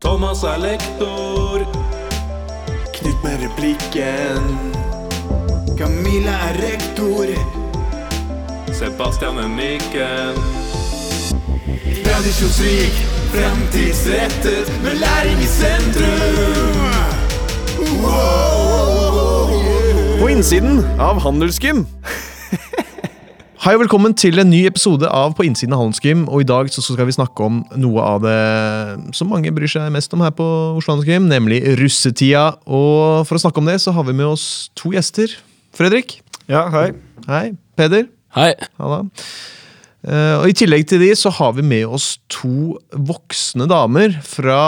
Thomas 0.00 0.42
er 0.42 0.58
lektor. 0.58 1.58
Knut 2.94 3.24
med 3.24 3.36
replikken. 3.44 4.42
Camilla 5.78 6.34
er 6.48 6.54
rektor. 6.62 7.26
Sebastian 8.72 9.38
er 9.38 9.48
mikken. 9.48 10.34
Tradisjonsrik, 12.04 12.94
fremtidsrettet, 13.32 14.82
med 14.82 14.94
læring 15.00 15.38
i 15.40 15.46
sentrum. 15.46 16.76
Wow. 18.02 19.48
På 20.20 20.28
innsiden 20.28 20.84
av 20.98 21.20
Handelsgym. 21.20 21.86
Hei 23.66 23.72
og 23.74 23.80
velkommen 23.80 24.12
til 24.14 24.38
en 24.38 24.46
ny 24.46 24.60
episode 24.68 25.08
av 25.10 25.32
På 25.34 25.42
innsiden 25.42 25.72
av 25.74 25.80
Handelsgym. 25.80 26.20
Og 26.30 26.44
i 26.44 26.46
dag 26.46 26.68
så 26.70 26.84
skal 26.84 27.08
vi 27.08 27.14
snakke 27.16 27.42
om 27.42 27.56
noe 27.82 28.04
av 28.06 28.20
det 28.22 28.34
som 29.18 29.26
mange 29.26 29.50
bryr 29.50 29.66
seg 29.72 29.88
mest 29.90 30.12
om 30.14 30.20
her 30.22 30.30
på 30.38 30.44
Oslo 30.78 30.94
Handelsgym, 30.94 31.26
nemlig 31.26 31.58
russetida. 31.80 32.44
Og 32.62 33.26
for 33.26 33.34
å 33.34 33.42
snakke 33.42 33.58
om 33.58 33.66
det, 33.66 33.80
så 33.82 33.90
har 33.96 34.06
vi 34.06 34.14
med 34.14 34.28
oss 34.28 34.44
to 34.78 34.92
gjester. 34.94 35.34
Fredrik. 35.74 36.20
Ja, 36.46 36.68
hei. 36.70 36.92
Hei. 37.26 37.42
Peder. 37.74 38.06
Hei. 38.38 38.52
Halla. 38.78 39.00
Uh, 40.06 40.36
og 40.44 40.46
I 40.46 40.56
tillegg 40.62 40.86
til 40.86 41.02
de 41.02 41.10
så 41.18 41.34
har 41.34 41.58
vi 41.58 41.66
med 41.66 41.90
oss 41.98 42.20
to 42.30 42.76
voksne 42.94 43.66
damer 43.66 44.14
fra 44.22 44.60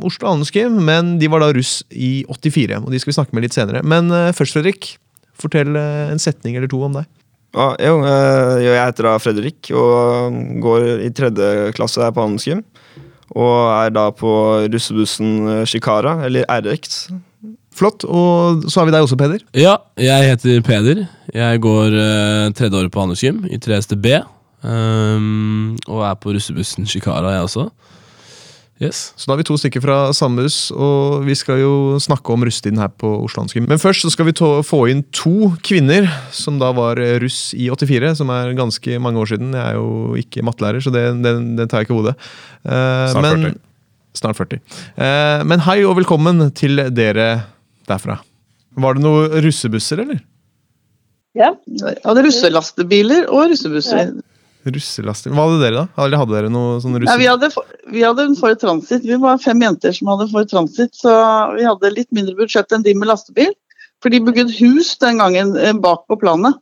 Oslo 0.00 0.30
Handelsgym. 0.30 0.80
Men 0.88 1.18
de 1.20 1.28
var 1.28 1.44
da 1.44 1.52
russ 1.52 1.82
i 1.92 2.22
84, 2.24 2.80
og 2.80 2.88
de 2.88 3.04
skal 3.04 3.12
vi 3.12 3.18
snakke 3.20 3.36
med 3.36 3.50
litt 3.50 3.60
senere. 3.60 3.84
Men 3.84 4.08
uh, 4.08 4.32
først, 4.32 4.56
Fredrik. 4.56 4.94
Fortell 5.38 5.76
eh, 5.78 6.08
en 6.10 6.18
setning 6.18 6.56
eller 6.58 6.66
to 6.72 6.80
om 6.82 6.96
deg. 6.96 7.04
Ah, 7.56 7.72
jo, 7.80 8.02
eh, 8.04 8.58
jeg 8.66 8.76
heter 8.76 9.06
da 9.08 9.14
Fredrik 9.22 9.70
og 9.72 10.34
går 10.60 11.04
i 11.06 11.08
tredje 11.16 11.72
klasse 11.76 12.02
her 12.04 12.12
på 12.12 12.26
Handelsgym. 12.26 12.60
Og 13.38 13.56
er 13.72 13.92
da 13.92 14.08
på 14.12 14.30
russebussen 14.72 15.32
eh, 15.48 15.64
Shikara, 15.68 16.18
eller 16.26 16.48
RX. 16.48 17.08
Flott. 17.78 18.04
Og 18.04 18.66
så 18.68 18.80
har 18.80 18.88
vi 18.88 18.94
deg 18.94 19.06
også, 19.06 19.18
Peder. 19.20 19.44
Ja, 19.56 19.76
jeg 20.00 20.32
heter 20.32 20.62
Peder. 20.66 21.04
Jeg 21.34 21.60
går 21.62 21.94
uh, 21.94 22.48
tredje 22.56 22.74
året 22.74 22.92
på 22.92 23.04
Handelsgym 23.04 23.44
i 23.46 23.60
3STB. 23.62 24.18
Um, 24.66 25.76
og 25.86 26.02
er 26.08 26.16
på 26.18 26.34
russebussen 26.34 26.88
Shikara, 26.90 27.36
jeg 27.36 27.46
også. 27.46 27.68
Yes. 28.78 29.12
Så 29.18 29.26
da 29.26 29.34
har 29.34 29.40
vi 29.40 29.46
to 29.48 29.56
stykker 29.58 29.82
fra 29.82 29.96
samme 30.14 30.44
og 30.46 31.24
vi 31.26 31.34
skal 31.34 31.58
jo 31.58 31.72
snakke 31.98 32.30
om 32.30 32.44
russetiden 32.46 32.78
her 32.78 32.92
på 32.94 33.10
Oslo 33.24 33.42
Men 33.58 33.80
først 33.82 34.06
så 34.06 34.10
skal 34.14 34.28
vi 34.28 34.34
få 34.38 34.80
inn 34.92 35.02
to 35.10 35.50
kvinner 35.66 36.06
som 36.30 36.60
da 36.60 36.70
var 36.70 37.00
russ 37.18 37.54
i 37.54 37.66
84, 37.70 38.14
som 38.20 38.30
er 38.30 38.54
ganske 38.54 39.00
mange 39.02 39.18
år 39.18 39.32
siden. 39.34 39.50
Jeg 39.50 39.64
er 39.64 39.74
jo 39.74 40.14
ikke 40.14 40.44
mattelærer, 40.46 40.80
så 40.80 40.94
det, 40.94 41.04
det, 41.24 41.34
det 41.58 41.68
tar 41.68 41.82
jeg 41.82 41.88
ikke 41.88 41.96
i 41.96 42.00
hodet. 42.02 42.14
Uh, 42.62 43.10
Snart 43.10 43.26
men, 43.26 43.46
40. 43.50 43.60
Snart 44.14 44.38
40. 44.38 44.62
Uh, 44.94 45.42
men 45.50 45.66
hei 45.66 45.78
og 45.82 45.98
velkommen 45.98 46.46
til 46.54 46.78
dere 46.94 47.28
derfra. 47.90 48.20
Var 48.78 48.94
det 48.94 49.02
noen 49.02 49.38
russebusser, 49.42 50.04
eller? 50.06 50.22
Ja. 51.38 51.52
Hadde 52.06 52.24
russelastebiler 52.26 53.26
og 53.26 53.50
russebusser. 53.52 54.14
Russelaster. 54.74 55.32
Hva 55.34 55.46
hadde 55.48 55.60
dere, 55.62 55.82
da? 55.84 56.04
Eller 56.04 56.20
hadde 56.20 56.34
dere 56.36 56.50
noe 56.52 56.78
sånn 56.82 56.96
russe... 56.98 57.08
Nei, 57.10 57.18
vi, 57.22 57.28
hadde, 57.30 57.48
vi 57.94 58.04
hadde 58.04 58.26
en 58.28 58.36
Ford 58.38 58.58
Transit. 58.60 59.02
Vi 59.08 59.18
var 59.22 59.40
fem 59.42 59.62
jenter 59.64 59.92
som 59.96 60.10
hadde 60.12 60.28
Ford 60.32 60.48
Transit, 60.50 60.94
så 60.96 61.12
vi 61.56 61.66
hadde 61.66 61.90
litt 61.94 62.10
mindre 62.14 62.36
budsjett 62.38 62.72
enn 62.76 62.84
de 62.86 62.94
med 62.98 63.10
lastebil. 63.10 63.52
For 64.02 64.14
de 64.14 64.20
bygde 64.22 64.52
hus 64.60 64.92
den 65.02 65.18
gangen 65.18 65.56
eh, 65.58 65.72
bak 65.74 66.04
på 66.06 66.18
planet. 66.20 66.54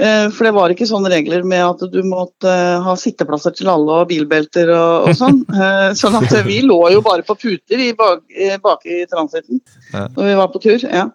Eh, 0.00 0.30
For 0.32 0.46
det 0.48 0.54
var 0.56 0.72
ikke 0.72 0.86
sånne 0.88 1.10
regler 1.12 1.42
med 1.44 1.60
at 1.60 1.82
du 1.92 1.98
måtte 2.08 2.48
eh, 2.48 2.80
ha 2.86 2.94
sitteplasser 2.96 3.52
til 3.58 3.68
alle 3.68 3.98
og 4.00 4.08
bilbelter 4.08 4.70
og, 4.72 5.10
og 5.10 5.18
sånn. 5.18 5.42
Sånn 6.00 6.16
at 6.22 6.32
vi 6.46 6.62
lå 6.64 6.78
jo 6.94 7.02
bare 7.04 7.26
på 7.26 7.36
puter 7.36 7.82
i 7.84 7.90
bak, 7.98 8.22
bak 8.64 8.86
i 8.88 9.02
transiten 9.10 9.60
Ja. 9.92 10.06
når 10.16 10.30
vi 10.30 10.36
var 10.40 10.48
på 10.54 10.62
tur. 10.64 10.78
ja. 10.88 11.10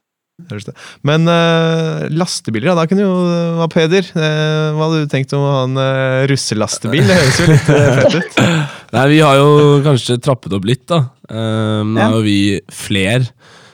Men 1.07 1.29
uh, 1.31 2.05
lastebiler, 2.11 2.67
ja, 2.67 2.75
da 2.75 2.83
kunne 2.89 3.05
jo 3.05 3.11
hva 3.59 3.67
Peder, 3.71 4.03
Uh, 4.11 4.73
hva 4.75 4.89
hadde 4.89 5.05
du 5.05 5.11
tenkt 5.13 5.31
om 5.37 5.43
å 5.45 5.51
ha 5.53 5.61
en 5.63 5.77
uh, 5.79 6.25
russelastebil? 6.27 7.05
Det 7.07 7.15
høres 7.21 7.39
jo 7.39 7.47
litt 7.53 7.69
uh, 7.71 7.85
fett 8.01 8.17
ut. 8.19 8.41
Nei, 8.97 9.05
vi 9.13 9.21
har 9.23 9.39
jo 9.39 9.47
kanskje 9.85 10.17
trappet 10.23 10.55
opp 10.57 10.67
litt, 10.67 10.83
da. 10.91 11.05
Nå 11.31 11.95
Ja. 11.95 12.09
er 12.09 12.17
jo 12.17 12.25
vi 12.25 12.37
fler, 12.75 13.29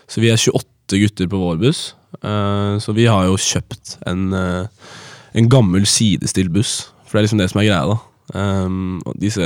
så 0.10 0.22
vi 0.22 0.30
er 0.32 0.38
28 0.38 1.02
gutter 1.02 1.32
på 1.34 1.42
vår 1.42 1.58
buss. 1.66 1.82
Uh, 2.22 2.78
så 2.84 2.94
vi 2.94 3.10
har 3.10 3.26
jo 3.26 3.40
kjøpt 3.42 3.96
en, 4.12 4.28
uh, 4.30 4.94
en 5.34 5.50
gammel 5.50 5.88
sidestilt 5.90 6.54
buss, 6.54 6.92
for 7.08 7.18
det 7.18 7.24
er 7.24 7.28
liksom 7.32 7.42
det 7.42 7.50
som 7.52 7.62
er 7.64 7.70
greia, 7.72 7.96
da. 7.96 7.98
Um, 8.38 9.02
og 9.10 9.18
disse 9.20 9.44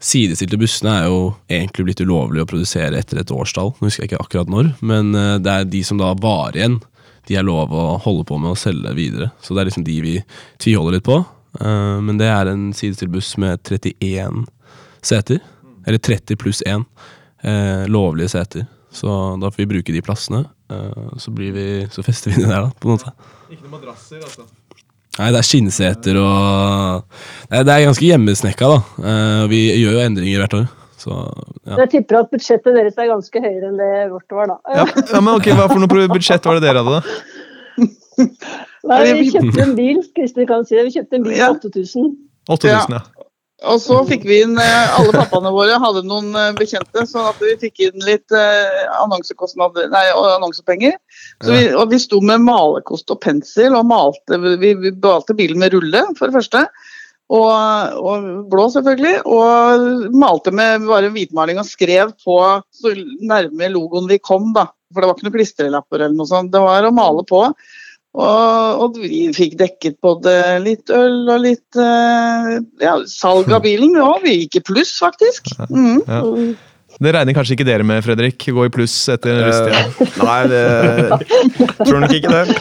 sidestilte 0.00 0.58
bussene 0.60 0.94
er 0.94 1.08
jo 1.08 1.20
egentlig 1.50 1.88
blitt 1.88 2.04
ulovlig 2.04 2.44
å 2.44 2.48
produsere 2.48 3.00
etter 3.00 3.22
et 3.22 3.32
årstall. 3.34 3.74
Nå 3.78 3.88
husker 3.88 4.04
jeg 4.04 4.12
ikke 4.12 4.22
akkurat 4.24 4.52
når, 4.52 4.72
men 4.80 5.10
uh, 5.16 5.36
det 5.42 5.54
er 5.54 5.72
de 5.72 5.82
som 5.86 6.00
da 6.00 6.12
var 6.18 6.56
igjen. 6.56 6.78
De 7.28 7.36
er 7.36 7.44
lov 7.44 7.74
å 7.76 7.98
holde 8.04 8.24
på 8.28 8.38
med 8.40 8.54
å 8.54 8.58
selge 8.58 8.94
videre. 8.96 9.32
Så 9.44 9.52
det 9.52 9.62
er 9.62 9.70
liksom 9.70 9.84
de 9.88 9.98
vi 10.04 10.14
tviholder 10.62 10.96
litt 10.96 11.08
på. 11.08 11.20
Uh, 11.60 11.98
men 12.04 12.20
det 12.20 12.30
er 12.30 12.50
en 12.50 12.70
sidestilt 12.76 13.12
buss 13.12 13.34
med 13.40 13.60
31 13.68 14.46
seter. 15.04 15.42
Eller 15.88 15.98
30 16.04 16.36
pluss 16.36 16.62
1 16.66 16.84
eh, 17.42 17.86
lovlige 17.88 18.28
seter. 18.28 18.66
Så 18.90 19.36
da 19.40 19.50
får 19.50 19.62
vi 19.62 19.66
bruke 19.66 19.92
de 19.92 20.02
plassene. 20.02 20.44
eh, 20.70 21.16
så, 21.16 21.30
vi, 21.30 21.88
så 21.90 22.02
fester 22.02 22.30
vi 22.30 22.42
det 22.42 22.48
der, 22.48 22.62
da, 22.62 22.70
på 22.70 22.88
en 22.88 22.98
måte. 22.98 23.12
Ikke 23.48 23.64
noen 23.64 23.78
madrasser, 23.78 24.20
altså. 24.20 24.44
Nei, 25.18 25.28
det 25.34 25.40
er 25.40 25.46
skinnseter 25.46 26.18
og 26.22 27.02
Nei, 27.50 27.62
Det 27.66 27.72
er 27.74 27.86
ganske 27.88 28.06
hjemmesnekka, 28.06 28.68
da. 28.70 29.06
Eh, 29.10 29.44
vi 29.50 29.62
gjør 29.80 29.96
jo 29.98 30.04
endringer 30.04 30.44
hvert 30.44 30.56
år. 30.60 30.68
Så 30.98 31.14
ja. 31.14 31.76
Jeg 31.84 31.90
tipper 31.92 32.20
at 32.20 32.30
budsjettet 32.32 32.74
deres 32.74 32.96
er 32.98 33.10
ganske 33.10 33.42
høyere 33.42 33.68
enn 33.70 33.76
det 33.78 33.90
vårt 34.12 34.34
var, 34.34 34.50
da. 34.50 34.56
Ja, 34.80 34.86
ja, 35.12 35.20
men 35.22 35.34
ok, 35.38 35.50
Hva 35.58 35.68
for 35.70 35.82
noe 35.82 36.08
budsjett 36.10 36.46
var 36.48 36.58
det 36.58 36.64
dere 36.66 36.82
hadde, 36.82 36.98
da? 36.98 37.86
Nei, 38.88 38.98
vi 39.20 39.28
kjøpte 39.30 39.62
en 39.62 39.76
bil, 39.78 40.00
Kristin 40.16 40.48
kan 40.48 40.66
si 40.66 40.74
det. 40.78 40.88
Vi 40.88 40.96
kjøpte 40.98 41.18
en 41.20 41.26
bil 41.26 41.36
Ja. 41.38 41.52
for 41.54 41.70
8000. 41.70 42.12
8000, 42.50 42.96
ja. 42.98 43.02
Og 43.68 43.80
så 43.82 43.96
fikk 44.06 44.22
vi 44.22 44.36
inn 44.44 44.52
eh, 44.62 44.92
Alle 45.00 45.10
pappaene 45.16 45.50
våre 45.50 45.80
hadde 45.82 46.04
noen 46.06 46.30
eh, 46.38 46.52
bekjente, 46.58 47.02
sånn 47.10 47.26
at 47.30 47.40
vi 47.42 47.56
fikk 47.62 47.88
inn 47.88 48.04
litt 48.06 48.34
annonsekostnader, 49.02 49.90
nei, 49.90 50.04
annonsepenger. 50.36 50.94
Så 51.44 51.54
vi, 51.54 51.66
og 51.70 51.92
vi 51.92 52.00
sto 52.02 52.18
med 52.24 52.42
malerkost 52.42 53.12
og 53.14 53.20
pensel 53.22 53.76
og 53.78 53.86
malte 53.86 54.38
Vi, 54.42 54.72
vi 54.74 54.90
malte 54.98 55.36
bilen 55.38 55.60
med 55.62 55.74
rulle, 55.76 56.02
for 56.18 56.26
det 56.26 56.34
første. 56.34 56.64
Og, 57.28 57.98
og 58.00 58.28
blå, 58.50 58.68
selvfølgelig. 58.72 59.20
Og 59.28 60.14
malte 60.16 60.52
med 60.54 60.86
bare 60.88 61.12
hvitmaling 61.14 61.60
og 61.60 61.68
skrev 61.68 62.14
på 62.24 62.38
så 62.74 62.94
nærme 63.20 63.70
logoen 63.74 64.08
vi 64.10 64.18
kom, 64.18 64.50
da. 64.56 64.68
For 64.92 65.04
det 65.04 65.10
var 65.10 65.18
ikke 65.18 65.28
noen 65.28 65.36
klistrelapper 65.36 66.00
eller 66.00 66.16
noe 66.16 66.30
sånt. 66.30 66.50
Det 66.54 66.64
var 66.64 66.88
å 66.88 66.94
male 66.96 67.26
på. 67.28 67.44
Og, 68.18 68.80
og 68.82 68.96
vi 68.98 69.26
fikk 69.36 69.58
dekket 69.60 69.98
både 70.02 70.32
litt 70.64 70.90
øl 70.90 71.28
og 71.28 71.44
litt 71.44 71.78
eh, 71.78 72.54
ja, 72.82 72.96
salg 73.06 73.52
av 73.52 73.62
bilen. 73.66 73.94
Og 74.00 74.24
vi 74.24 74.40
gikk 74.40 74.62
i 74.62 74.64
pluss, 74.72 74.96
faktisk. 74.98 75.52
Mm. 75.68 76.00
Ja. 76.08 76.22
Det 76.98 77.12
regner 77.14 77.34
kanskje 77.36 77.54
ikke 77.54 77.66
dere 77.68 77.84
med, 77.86 78.02
Fredrik? 78.02 78.42
Gå 78.54 78.64
i 78.66 78.70
pluss 78.74 78.94
etter 79.12 79.36
russetida. 79.46 79.82
Eh, 80.02 80.22
nei, 80.26 80.40
det 80.50 81.86
tror 81.86 82.00
nok 82.02 82.14
ikke 82.16 82.32
det. 82.32 82.56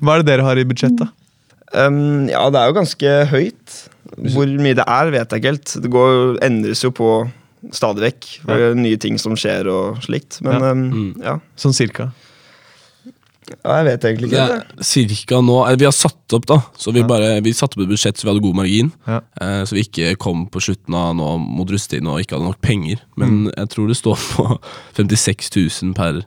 Hva 0.00 0.14
er 0.14 0.22
det 0.22 0.28
dere 0.30 0.44
har 0.46 0.60
i 0.62 0.66
budsjettet? 0.68 1.10
Um, 1.74 2.28
ja, 2.30 2.44
det 2.54 2.60
er 2.60 2.70
jo 2.70 2.76
ganske 2.78 3.14
høyt. 3.32 3.80
Hvor 4.32 4.46
mye 4.62 4.76
det 4.78 4.84
er, 4.86 5.10
vet 5.12 5.34
jeg 5.34 5.42
ikke 5.42 5.50
helt. 5.56 5.74
Det 5.82 5.90
går, 5.92 6.38
endres 6.46 6.84
jo 6.86 6.92
på 6.94 7.10
stadig 7.74 8.04
vekk. 8.06 8.28
Ja. 8.46 8.70
nye 8.78 8.96
ting 9.02 9.18
som 9.18 9.34
skjer 9.36 9.66
og 9.74 9.98
slikt. 10.06 10.38
Men 10.46 10.62
Ja. 10.62 10.70
um, 10.70 10.84
Mm. 10.92 11.10
ja. 11.26 11.34
Sånn 11.58 11.74
cirka. 11.74 12.12
Ja, 13.46 13.76
jeg 13.78 13.84
vet 13.86 14.04
egentlig 14.08 14.30
Det 14.30 14.38
ikke. 14.42 14.56
er 14.80 14.84
cirka 14.84 15.40
nå 15.44 15.56
eh, 15.70 15.76
Vi 15.78 15.84
har 15.86 15.92
satt 15.94 16.34
opp, 16.34 16.46
da. 16.46 16.56
Så 16.76 16.92
vi, 16.92 17.00
Ja. 17.00 17.06
bare, 17.06 17.40
vi 17.42 17.52
satte 17.52 17.76
opp 17.78 17.84
et 17.86 17.92
budsjett 17.94 18.16
så 18.18 18.26
vi 18.26 18.30
hadde 18.32 18.42
god 18.42 18.56
margin. 18.58 18.92
Ja. 19.06 19.20
Eh, 19.40 19.62
så 19.64 19.76
vi 19.78 19.84
ikke 19.86 20.16
kom 20.18 20.46
på 20.50 20.60
slutten 20.60 20.94
av 20.94 21.14
nå 21.14 21.38
mot 21.38 21.68
russetiden 21.70 22.08
og 22.10 22.20
ikke 22.20 22.36
hadde 22.38 22.48
nok 22.50 22.60
penger. 22.60 23.02
Men 23.16 23.50
jeg 23.56 23.68
tror 23.70 23.86
det 23.88 23.96
står 24.00 24.16
på 24.34 24.58
56 24.96 25.50
000 25.82 25.94
per, 25.94 26.22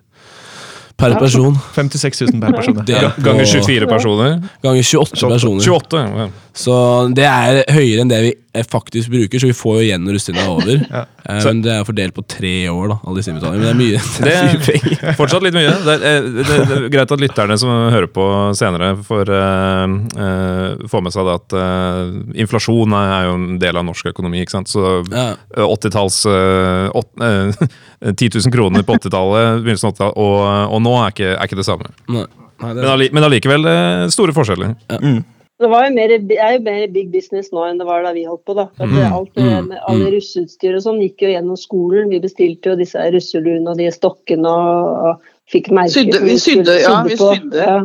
per 0.99 1.15
person. 1.19 1.55
56 1.75 2.21
000 2.33 2.41
per 2.41 2.51
person. 2.57 2.79
Det 2.85 2.95
er 2.97 3.09
på- 3.15 3.23
Ganger 3.23 3.45
24 3.45 3.87
personer. 3.87 4.39
Ganger 4.63 4.83
28 4.83 5.29
personer. 5.29 5.63
28. 5.63 6.05
ja. 6.17 6.29
Så 6.53 6.73
det 7.15 7.25
er 7.29 7.63
høyere 7.71 8.01
enn 8.03 8.09
det 8.11 8.17
vi 8.23 8.29
eh, 8.57 8.65
faktisk 8.67 9.11
bruker, 9.13 9.39
så 9.39 9.47
vi 9.47 9.55
får 9.55 9.75
jo 9.77 9.83
igjen 9.85 10.01
når 10.03 10.15
russetida 10.17 10.43
er 10.43 10.49
over. 10.53 10.79
Ja. 10.89 11.03
Eh, 11.29 11.43
men 11.45 11.59
det 11.61 11.69
er 11.75 11.83
fordelt 11.85 12.15
på 12.17 12.23
tre 12.25 12.51
år, 12.71 12.87
da, 12.89 12.95
alle 13.05 13.19
disse 13.21 13.29
innbetalingene. 13.29 13.61
Men 13.61 13.67
det 13.67 13.69
er 13.69 13.79
mye, 13.79 13.99
det 14.25 14.33
er 14.33 14.47
mye 14.47 14.57
Det 14.57 14.65
penger. 14.65 15.03
er 15.11 15.17
fortsatt 15.21 15.45
litt 15.45 15.53
mye. 15.55 15.73
Det 15.85 15.93
er, 15.95 16.01
det, 16.25 16.31
det, 16.47 16.57
det 16.71 16.77
er 16.79 16.87
greit 16.95 17.13
at 17.15 17.21
lytterne 17.23 17.57
som 17.61 17.69
hører 17.93 18.09
på 18.15 18.25
senere, 18.57 18.89
får, 19.05 19.29
uh, 19.29 19.95
uh, 20.17 20.87
får 20.89 21.05
med 21.05 21.15
seg 21.15 21.29
det 21.29 21.35
at 21.37 21.57
uh, 21.59 22.17
inflasjon 22.45 22.97
er, 22.97 23.13
jo 23.29 23.35
en 23.37 23.47
del 23.61 23.79
av 23.79 23.85
norsk 23.87 24.09
økonomi. 24.13 24.41
ikke 24.43 24.57
sant? 24.57 24.71
Så 24.73 24.83
Ja. 25.13 25.27
eh, 25.55 25.63
80-talls 25.69 26.19
eh, 26.33 26.89
åt- 26.97 27.23
eh, 27.23 28.13
10 28.13 28.29
000 28.41 28.53
kroner 28.55 28.83
på 28.87 28.95
80-tallet, 28.97 29.61
begynnelsen 29.63 29.89
av 29.91 29.95
80-tallet, 29.95 30.17
og, 30.17 30.37
og 30.75 30.81
nå 30.85 30.93
er 31.03 31.13
ikke, 31.13 31.31
er 31.37 31.45
ikke 31.49 31.59
det 31.61 31.67
samme. 31.67 31.91
Nei, 32.09 32.25
nei, 32.63 32.73
det 32.73 32.87
Men, 32.89 33.07
men 33.19 33.27
allikevel 33.29 33.69
eh, 33.69 34.05
store 34.13 34.33
forskjeller. 34.35 34.73
Mm. 34.99 35.19
Det 35.59 35.67
var 35.67 35.85
jo 35.89 35.91
mer, 35.95 36.11
det 36.23 36.37
er 36.39 36.53
jo 36.55 36.59
mer 36.63 36.87
big 36.95 37.09
business 37.11 37.49
nå 37.51 37.65
enn 37.67 37.79
det 37.81 37.87
var 37.87 38.05
da 38.05 38.13
vi 38.15 38.23
holdt 38.23 38.45
på. 38.47 38.55
da. 38.55 38.67
For 38.77 38.87
Mm, 38.87 39.13
alt 39.17 39.33
det 39.35 39.43
mm, 39.43 39.67
med 39.67 39.77
alle 39.91 40.05
mm. 40.07 40.13
russeutstyr 40.15 40.77
og 40.77 40.83
sånn 40.85 41.01
gikk 41.03 41.25
jo 41.25 41.31
gjennom 41.33 41.57
skolen. 41.59 42.09
Vi 42.13 42.19
bestilte 42.23 42.71
jo 42.71 42.75
disse 42.79 43.03
russeluene 43.11 43.67
og 43.73 43.77
de 43.81 43.89
stokkene 43.91 44.47
og, 44.47 45.07
og 45.09 45.31
fikk 45.51 45.67
merker. 45.75 45.97
Sydde- 45.99 46.21
vi 46.23 46.37
sydde, 46.39 46.77
ja, 46.79 46.93
sydde 47.03 47.09
vi 47.09 47.17
sydde. 47.19 47.65
Ja. 47.67 47.79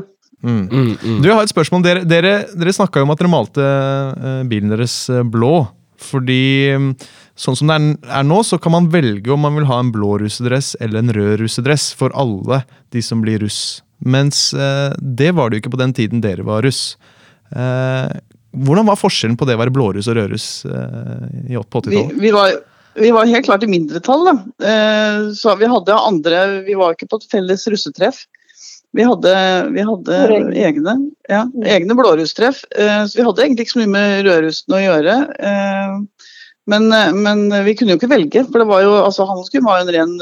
Mm. 0.44 0.68
Mm, 0.68 0.90
mm. 0.92 1.18
Du, 1.24 1.28
jeg 1.30 1.34
har 1.38 1.42
et 1.48 1.50
spørsmål. 1.54 1.82
Dere, 1.86 2.04
dere, 2.04 2.34
dere 2.54 2.74
snakka 2.76 3.02
om 3.02 3.10
at 3.14 3.18
dere 3.22 3.32
malte 3.32 3.64
eh, 3.64 4.42
bilen 4.50 4.70
deres 4.74 4.96
eh, 5.10 5.22
blå. 5.24 5.64
Fordi 6.04 6.40
mm, 6.76 6.90
sånn 7.40 7.56
som 7.56 7.70
det 7.70 7.78
er, 7.80 7.86
er 8.20 8.26
nå, 8.28 8.42
så 8.44 8.58
kan 8.60 8.74
man 8.74 8.90
velge 8.92 9.32
om 9.32 9.40
man 9.46 9.56
vil 9.58 9.66
ha 9.70 9.78
en 9.80 9.90
blå 9.94 10.18
russedress 10.20 10.74
eller 10.84 11.00
en 11.00 11.14
rød 11.16 11.40
russedress 11.40 11.88
for 11.96 12.12
alle 12.14 12.60
de 12.94 13.02
som 13.02 13.22
blir 13.24 13.40
russ. 13.42 13.80
Mens 14.04 14.50
eh, 14.52 14.92
det 15.00 15.32
var 15.38 15.48
det 15.50 15.58
jo 15.58 15.64
ikke 15.64 15.74
på 15.74 15.80
den 15.80 15.94
tiden 15.96 16.20
dere 16.22 16.44
var 16.46 16.62
russ. 16.66 16.92
Eh, 17.54 18.14
hvordan 18.64 18.86
var 18.86 18.98
forskjellen 19.00 19.36
på 19.38 19.46
det 19.48 19.56
å 19.56 19.62
være 19.64 19.72
blåruss 19.74 20.08
og 20.10 20.16
rødruss 20.18 20.46
eh, 20.66 21.26
i- 21.50 21.58
på 21.58 21.80
80-tallet? 21.82 22.14
vi, 22.22 22.30
var, 22.34 22.52
vi 22.94 23.10
var 23.14 23.26
helt 23.30 23.46
klart 23.48 23.64
i 23.66 23.70
mindretall. 23.70 24.28
Eh, 24.62 25.32
så 25.34 25.56
vi 25.58 25.66
hadde 25.70 25.96
andre 25.98 26.44
Vi 26.66 26.74
var 26.78 26.94
ikke 26.94 27.08
på 27.10 27.18
et 27.22 27.30
felles 27.32 27.66
russetreff. 27.70 28.24
Vi 28.94 29.02
hadde, 29.02 29.30
vi 29.74 29.82
hadde 29.82 30.18
Egne. 30.54 30.92
ja, 31.28 31.40
egne 31.66 31.96
blårusstreff, 31.98 32.60
eh, 32.78 33.00
så 33.10 33.18
vi 33.18 33.24
hadde 33.26 33.42
egentlig 33.42 33.64
ikke 33.66 33.72
så 33.74 33.80
mye 33.82 33.90
med 33.90 34.28
rødrusten 34.28 34.76
å 34.76 34.82
gjøre. 34.84 35.16
Eh, 35.50 36.28
men, 36.70 36.86
men 37.20 37.42
vi 37.66 37.74
kunne 37.76 37.92
jo 37.92 37.98
ikke 37.98 38.08
velge, 38.14 38.44
for 38.46 38.62
det 38.62 38.68
var 38.70 38.84
jo, 38.86 38.92
altså 39.02 39.26
Handelsgym 39.28 39.66
var 39.66 39.80
jo 39.82 39.88
en 39.88 39.94
ren 39.98 40.14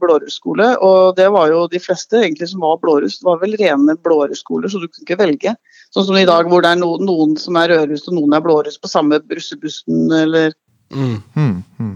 blårusskole. 0.00 0.70
Og 0.82 1.12
det 1.20 1.28
var 1.36 1.52
jo 1.52 1.66
de 1.70 1.78
fleste 1.84 2.18
egentlig 2.24 2.48
som 2.50 2.64
var 2.64 2.80
blåruss. 2.82 3.20
Var 3.22 3.38
vel 3.44 3.54
rene 3.60 3.94
blårusskoler, 4.02 4.72
så 4.72 4.80
du 4.82 4.88
kunne 4.88 5.04
ikke 5.06 5.20
velge. 5.20 5.52
Sånn 5.94 6.08
som 6.08 6.18
i 6.18 6.26
dag 6.26 6.48
hvor 6.50 6.64
det 6.64 6.72
er 6.74 6.80
noen, 6.80 7.04
noen 7.06 7.36
som 7.38 7.56
er 7.60 7.70
rødruss 7.70 8.08
og 8.10 8.16
noen 8.16 8.34
er 8.34 8.42
blåruss 8.42 8.80
på 8.82 8.90
samme 8.90 9.20
russebussen 9.30 10.10
eller 10.24 10.54
Mm. 10.94 11.22
Mm, 11.34 11.62
mm. 11.80 11.94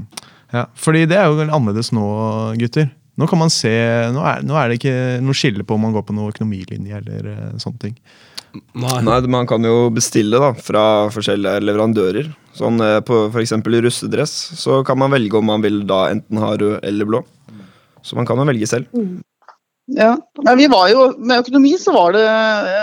Ja, 0.50 0.65
fordi 0.75 1.05
det 1.06 1.19
er 1.21 1.29
jo 1.29 1.45
annerledes 1.45 1.93
nå, 1.95 2.06
gutter. 2.59 2.89
Nå 3.19 3.27
kan 3.29 3.41
man 3.41 3.53
se, 3.53 3.71
nå 4.15 4.23
er, 4.25 4.43
nå 4.47 4.56
er 4.59 4.71
det 4.71 4.79
ikke 4.79 4.97
noe 5.23 5.37
skille 5.37 5.67
på 5.67 5.77
om 5.77 5.85
man 5.85 5.95
går 5.95 6.05
på 6.09 6.17
noe 6.17 6.33
økonomilinje 6.33 7.00
eller 7.00 7.31
eh, 7.33 7.56
sånne 7.62 7.83
ting. 7.83 7.97
Nei. 8.79 8.97
Nei, 9.05 9.19
Man 9.29 9.47
kan 9.47 9.62
jo 9.62 9.91
bestille 9.93 10.41
da, 10.41 10.53
fra 10.56 10.83
forskjellige 11.12 11.61
leverandører. 11.67 12.31
Sånn 12.56 12.81
eh, 12.83 13.01
På 13.06 13.27
f.eks. 13.29 13.53
russedress 13.61 14.35
så 14.59 14.81
kan 14.87 14.99
man 15.03 15.12
velge 15.15 15.37
om 15.39 15.51
man 15.51 15.62
vil 15.62 15.83
da 15.87 16.06
enten 16.15 16.41
ha 16.43 16.55
rød 16.56 16.79
eller 16.87 17.11
blå. 17.11 17.23
Så 18.03 18.17
man 18.17 18.27
kan 18.27 18.41
jo 18.41 18.47
velge 18.49 18.71
selv. 18.71 18.89
Ja. 19.96 20.17
Nei, 20.44 20.55
vi 20.61 20.67
var 20.69 20.88
jo, 20.93 21.05
med 21.17 21.44
økonomi 21.46 21.73
så 21.81 21.94
var 21.96 22.12
det, 22.17 22.25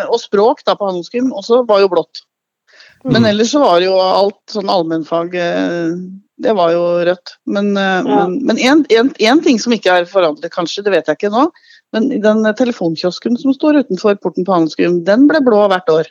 og 0.09 0.17
språk 0.23 0.63
da 0.65 0.73
på 0.77 0.87
handelsgym 0.89 1.29
også, 1.37 1.61
var 1.69 1.83
jo 1.83 1.91
blått. 1.91 2.23
Men 3.05 3.27
ellers 3.29 3.51
så 3.53 3.61
var 3.61 3.79
det 3.79 3.85
jo 3.85 3.97
alt 4.01 4.39
sånn 4.49 4.71
allmennfag, 4.71 5.35
eh, 5.37 5.93
det 6.41 6.53
var 6.57 6.71
jo 6.73 6.81
rødt. 7.05 7.35
Men, 7.45 7.75
eh, 7.77 8.01
Ja. 8.01 8.25
men, 8.25 8.39
men 8.49 8.57
en, 8.57 8.85
en, 8.89 9.11
en 9.19 9.41
ting 9.45 9.59
som 9.61 9.75
ikke 9.75 9.99
er 10.01 10.09
forandret 10.09 10.51
kanskje, 10.51 10.83
det 10.83 10.95
vet 10.95 11.11
jeg 11.11 11.19
ikke 11.19 11.33
nå, 11.33 11.45
men 11.93 12.09
den 12.23 12.41
telefonkiosken 12.57 13.37
som 13.37 13.53
står 13.53 13.83
utenfor 13.85 14.17
porten 14.17 14.47
på 14.47 14.55
handelsgym, 14.55 15.03
den 15.05 15.27
ble 15.29 15.43
blå 15.45 15.67
hvert 15.69 15.91
år. 15.93 16.09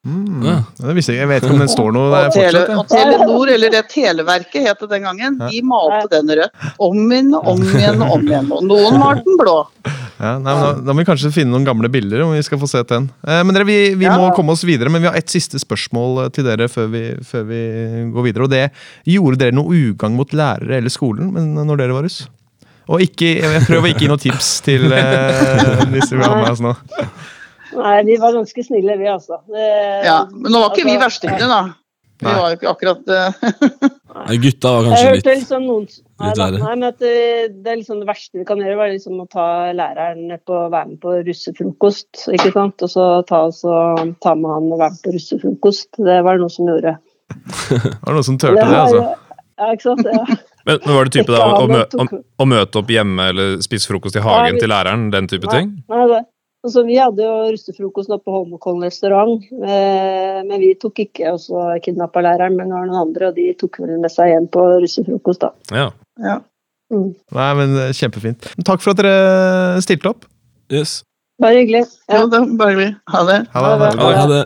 Hmm. 0.00 0.40
Ja. 0.40 0.54
Det 0.80 0.94
visste 0.96 1.12
jeg, 1.12 1.20
jeg 1.20 1.28
vet 1.28 1.42
ikke 1.44 1.52
om 1.52 1.60
den 1.60 1.68
står 1.68 1.90
noe 1.92 2.06
der 2.08 2.28
Og, 2.30 2.36
Ja. 2.40 2.60
og 2.80 2.86
Telenor, 2.88 3.50
eller 3.52 3.72
det 3.74 3.82
Televerket 3.92 4.64
het 4.64 4.78
det 4.80 4.88
den 4.94 5.02
gangen, 5.04 5.36
de 5.42 5.60
malte 5.60 6.08
den 6.14 6.30
rød. 6.38 6.54
Om 6.80 7.00
igjen 7.12 7.34
og 7.36 7.48
om 7.52 7.60
igjen 7.68 8.00
og 8.06 8.12
om 8.16 8.22
igjen. 8.30 8.48
Og 8.56 8.62
noen 8.64 8.96
malte 9.02 9.26
den 9.28 9.36
blå. 9.42 9.56
Ja. 10.20 10.38
Nei, 10.40 10.52
men 10.54 10.62
da, 10.64 10.70
da 10.84 10.92
må 10.92 11.00
vi 11.00 11.08
kanskje 11.08 11.30
finne 11.32 11.52
noen 11.52 11.64
gamle 11.68 11.88
bilder 11.92 12.22
om 12.26 12.32
vi 12.32 12.40
skal 12.44 12.58
få 12.60 12.68
sett 12.68 12.88
den. 12.92 13.10
Eh, 13.28 13.42
men 13.44 13.56
dere, 13.56 13.64
vi, 13.68 13.76
vi 13.96 14.04
Ja. 14.08 14.16
må 14.20 14.32
komme 14.36 14.52
oss 14.56 14.64
videre, 14.64 14.88
men 14.92 15.00
vi 15.04 15.08
har 15.08 15.16
et 15.20 15.28
siste 15.32 15.60
spørsmål 15.60 16.24
eh, 16.24 16.28
til 16.36 16.44
dere 16.48 16.68
før 16.68 16.88
vi, 16.92 17.02
før 17.24 17.44
vi 17.48 17.60
går 18.16 18.26
videre. 18.30 18.44
Og 18.48 18.50
det 18.52 18.64
Gjorde 19.08 19.38
dere 19.40 19.52
noe 19.56 19.68
ugagn 19.68 20.16
mot 20.16 20.32
lærere 20.32 20.76
eller 20.80 20.92
skolen 20.92 21.32
men 21.32 21.52
når 21.60 21.76
dere 21.84 21.92
var 21.96 22.04
russ? 22.08 22.22
Og 22.90 23.00
ikke, 23.04 23.36
jeg 23.40 23.64
prøver 23.68 23.92
ikke 23.92 24.00
å 24.00 24.04
gi 24.04 24.08
noen 24.14 24.24
tips 24.24 24.48
til 24.64 24.88
eh, 24.92 25.84
disse 25.94 26.16
vi 26.16 26.24
har 26.24 26.40
med 26.40 26.50
oss 26.56 26.60
nå. 26.64 26.72
Nei, 27.76 27.96
vi 28.08 28.16
var 28.20 28.34
ganske 28.34 28.64
snille, 28.66 28.96
vi, 28.98 29.06
altså. 29.10 29.40
Det, 29.50 29.68
Ja, 30.06 30.24
men 30.30 30.50
nå 30.52 30.62
var 30.62 30.72
ikke 30.74 30.86
vi 30.88 30.96
altså, 30.96 31.06
verstingene, 31.06 31.48
da. 31.52 31.60
Vi 32.20 32.28
var 32.28 32.50
jo 32.52 32.56
ikke 32.58 32.68
akkurat 32.68 33.06
eh, 33.16 33.36
Nei, 34.26 34.34
Gutta 34.42 34.72
var 34.74 34.88
kanskje 34.90 35.12
litt 35.14 35.28
liksom 35.30 35.62
noen 35.64 35.86
Nei, 36.20 36.32
da, 36.36 36.48
nei, 36.52 36.60
men 36.76 36.84
at 36.90 36.98
det, 37.00 37.12
det 37.64 37.70
er 37.72 37.78
liksom 37.80 38.02
det 38.02 38.08
verste 38.10 38.36
vi 38.36 38.44
kan 38.44 38.60
gjøre, 38.60 38.76
var 38.76 38.90
liksom 38.92 39.22
å 39.22 39.24
ta 39.32 39.46
læreren 39.72 40.34
på 40.44 40.52
å 40.58 40.66
være 40.68 40.90
med 40.90 40.98
på 41.00 41.14
russefrokost. 41.24 42.26
ikke 42.36 42.50
sant? 42.52 42.84
Og 42.84 42.92
så 42.92 43.06
ta, 43.30 43.40
så 43.56 43.72
ta 44.20 44.34
med 44.36 44.52
han 44.52 44.68
og 44.68 44.82
være 44.82 44.98
med 44.98 45.00
på 45.06 45.14
russefrokost. 45.16 45.88
Det 45.96 46.18
var 46.26 46.36
det 46.36 46.42
noen 46.44 46.52
som 46.52 46.68
gjorde. 46.68 46.92
Var 47.70 48.10
det 48.10 48.16
noen 48.18 48.26
som 48.28 48.36
turte 48.42 48.58
det, 48.58 48.68
var- 48.68 48.82
altså? 48.82 49.06
Ja, 49.60 49.70
ikke 49.72 49.86
sant? 49.88 50.12
Ja. 50.12 50.40
Men, 50.68 50.76
men 50.84 50.92
var 50.92 51.08
det 51.08 51.14
type 51.14 51.32
da, 51.32 51.44
å, 51.56 52.04
å 52.36 52.44
møte 52.44 52.78
opp 52.82 52.90
hjemme 52.92 53.30
eller 53.32 53.54
spise 53.64 53.88
frokost 53.88 54.18
i 54.20 54.20
hagen 54.20 54.42
nei, 54.44 54.58
vi- 54.58 54.60
til 54.60 54.68
læreren? 54.68 55.06
Den 55.14 55.24
type 55.32 55.48
ting? 55.48 55.70
Nei, 55.88 56.02
det. 56.10 56.18
Altså, 56.60 56.82
vi 56.84 56.98
hadde 57.00 57.24
jo 57.24 57.36
russefrokost 57.54 58.12
oppe 58.12 58.28
på 58.28 58.34
Holmenkollen 58.34 58.84
restaurant, 58.84 59.46
eh, 59.64 60.40
men 60.44 60.60
vi 60.60 60.74
tok 60.76 60.98
ikke 61.06 61.32
og 61.32 61.40
så 61.40 61.62
kidnappa 61.80 62.20
læreren, 62.26 62.58
men 62.58 62.68
det 62.68 62.76
var 62.76 62.90
noen 62.90 63.00
andre, 63.06 63.30
og 63.30 63.38
de 63.38 63.46
tok 63.56 63.80
vel 63.80 63.94
med 64.02 64.12
seg 64.12 64.28
igjen 64.28 64.48
på 64.52 64.66
russefrokost, 64.82 65.46
da. 65.46 65.54
Ja. 65.72 65.86
Ja. 66.20 66.36
Mm. 66.92 67.14
Nei, 67.38 67.50
men 67.62 67.76
eh, 67.80 67.94
Kjempefint. 67.96 68.50
Takk 68.66 68.84
for 68.84 68.92
at 68.92 69.00
dere 69.00 69.80
stilte 69.84 70.12
opp. 70.12 70.26
Yes. 70.70 71.00
Bare 71.40 71.62
hyggelig. 71.62 71.86
Ja, 72.10 72.20
Jo, 72.20 72.28
det 72.28 72.40
bare 72.60 72.74
hyggelig. 72.74 72.94
Ha 73.14 73.22
det. 73.24 73.38
Ha 73.54 73.62
det. 73.64 73.70
Ha 73.78 73.92
det. 73.96 74.16
Ha 74.18 74.26
det, 74.30 74.40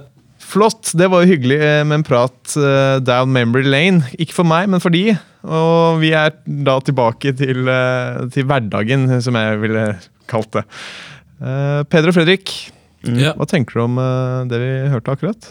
Flott. 0.44 0.92
Det 0.94 1.08
var 1.10 1.24
jo 1.24 1.32
hyggelig 1.32 1.56
eh, 1.58 1.80
med 1.88 1.98
en 1.98 2.06
prat 2.06 2.54
eh, 2.60 2.98
down 3.02 3.32
memory 3.34 3.64
lane. 3.66 4.04
Ikke 4.20 4.36
for 4.36 4.46
meg, 4.46 4.68
men 4.70 4.82
for 4.82 4.94
de. 4.94 5.16
Og 5.42 5.98
vi 6.04 6.12
er 6.14 6.36
da 6.68 6.76
tilbake 6.84 7.34
til, 7.40 7.66
eh, 7.66 8.22
til 8.34 8.46
hverdagen, 8.46 9.08
som 9.24 9.40
jeg 9.40 9.58
ville 9.64 9.88
kalt 10.30 10.52
det. 10.54 10.62
Eh, 11.42 11.82
Peder 11.90 12.10
og 12.10 12.16
Fredrik, 12.16 12.54
ja. 13.04 13.34
hva 13.36 13.46
tenker 13.48 13.78
du 13.78 13.84
om 13.84 14.00
eh, 14.00 14.40
det 14.50 14.60
vi 14.62 14.72
hørte 14.92 15.14
akkurat? 15.14 15.50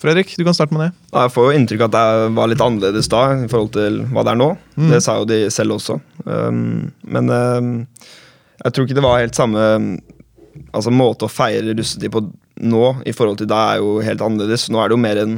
Fredrik, 0.00 0.32
du 0.38 0.44
kan 0.46 0.56
starte 0.56 0.72
med 0.72 0.86
det. 0.86 0.90
Ja, 1.12 1.26
Jeg 1.26 1.34
får 1.34 1.46
jo 1.46 1.58
inntrykk 1.58 1.82
av 1.84 1.90
at 1.90 1.96
det 1.96 2.34
var 2.38 2.48
litt 2.48 2.62
annerledes 2.64 3.10
da 3.12 3.24
i 3.36 3.48
forhold 3.52 3.74
til 3.76 4.00
hva 4.14 4.24
det 4.24 4.32
er 4.32 4.40
nå. 4.40 4.48
Mm. 4.80 4.88
Det 4.94 5.00
sa 5.04 5.18
jo 5.20 5.26
de 5.28 5.40
selv 5.52 5.76
også. 5.76 5.98
Um, 6.24 6.88
men 7.04 7.28
um, 7.28 7.74
jeg 8.64 8.72
tror 8.72 8.88
ikke 8.88 8.96
det 8.96 9.04
var 9.04 9.20
helt 9.20 9.36
samme 9.36 9.66
um, 9.76 9.90
altså 10.72 10.92
måte 10.94 11.28
å 11.28 11.32
feire 11.32 11.76
russetid 11.76 12.14
på 12.14 12.24
nå 12.64 12.84
i 13.08 13.12
forhold 13.16 13.42
til 13.42 13.50
da 13.52 13.60
er 13.74 13.84
jo 13.84 13.98
helt 14.04 14.24
annerledes. 14.24 14.70
Nå 14.72 14.80
er 14.80 14.88
det 14.88 14.96
jo 14.96 15.04
mer 15.04 15.20
en, 15.20 15.36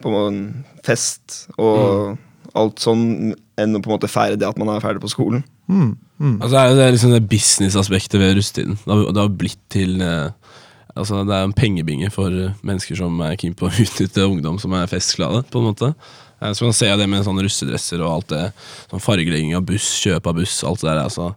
på 0.00 0.14
en 0.24 0.40
fest 0.88 1.42
og 1.58 2.16
alt 2.56 2.80
sånn 2.80 3.34
enn 3.62 3.78
å 3.78 3.80
på 3.82 3.90
en 3.90 3.96
måte 3.96 4.10
feire 4.10 4.38
det 4.38 4.48
at 4.48 4.58
man 4.60 4.70
er 4.72 4.82
ferdig 4.84 5.02
på 5.04 5.10
skolen. 5.12 5.44
Mm, 5.70 5.94
mm. 6.18 6.36
Altså, 6.40 6.52
det 6.54 6.60
er 6.62 6.68
jo 6.70 6.78
det, 6.80 6.88
liksom 6.96 7.14
det 7.14 7.22
businessaspektet 7.30 8.20
ved 8.20 8.36
russetiden. 8.38 8.78
Det 8.82 8.92
har, 8.92 9.04
det 9.08 9.22
har 9.24 9.36
blitt 9.42 9.62
til 9.72 10.00
eh, 10.02 10.30
Altså, 10.92 11.22
det 11.24 11.32
er 11.32 11.46
en 11.46 11.54
pengebinge 11.56 12.10
for 12.12 12.28
eh, 12.36 12.52
mennesker 12.68 12.98
som 12.98 13.16
er 13.24 13.38
keen 13.40 13.54
på 13.56 13.64
å 13.64 13.72
utnytte 13.84 14.26
ungdom 14.28 14.58
som 14.60 14.74
er 14.76 14.90
festglade, 14.90 15.40
på 15.48 15.62
en 15.62 15.70
måte. 15.70 15.92
Eh, 16.42 16.52
Så 16.52 16.66
man 16.66 16.76
ser 16.76 16.98
det 17.00 17.08
med 17.08 17.24
sånne 17.24 17.46
russedresser 17.46 18.02
og 18.04 18.10
alt 18.10 18.28
det. 18.34 18.42
Sånn 18.90 19.00
fargelegging 19.00 19.54
av 19.56 19.64
buss, 19.68 19.88
kjøp 20.02 20.28
av 20.28 20.36
buss, 20.36 20.58
alt 20.68 20.84
det 20.84 20.90
der. 20.90 21.00
Altså. 21.06 21.30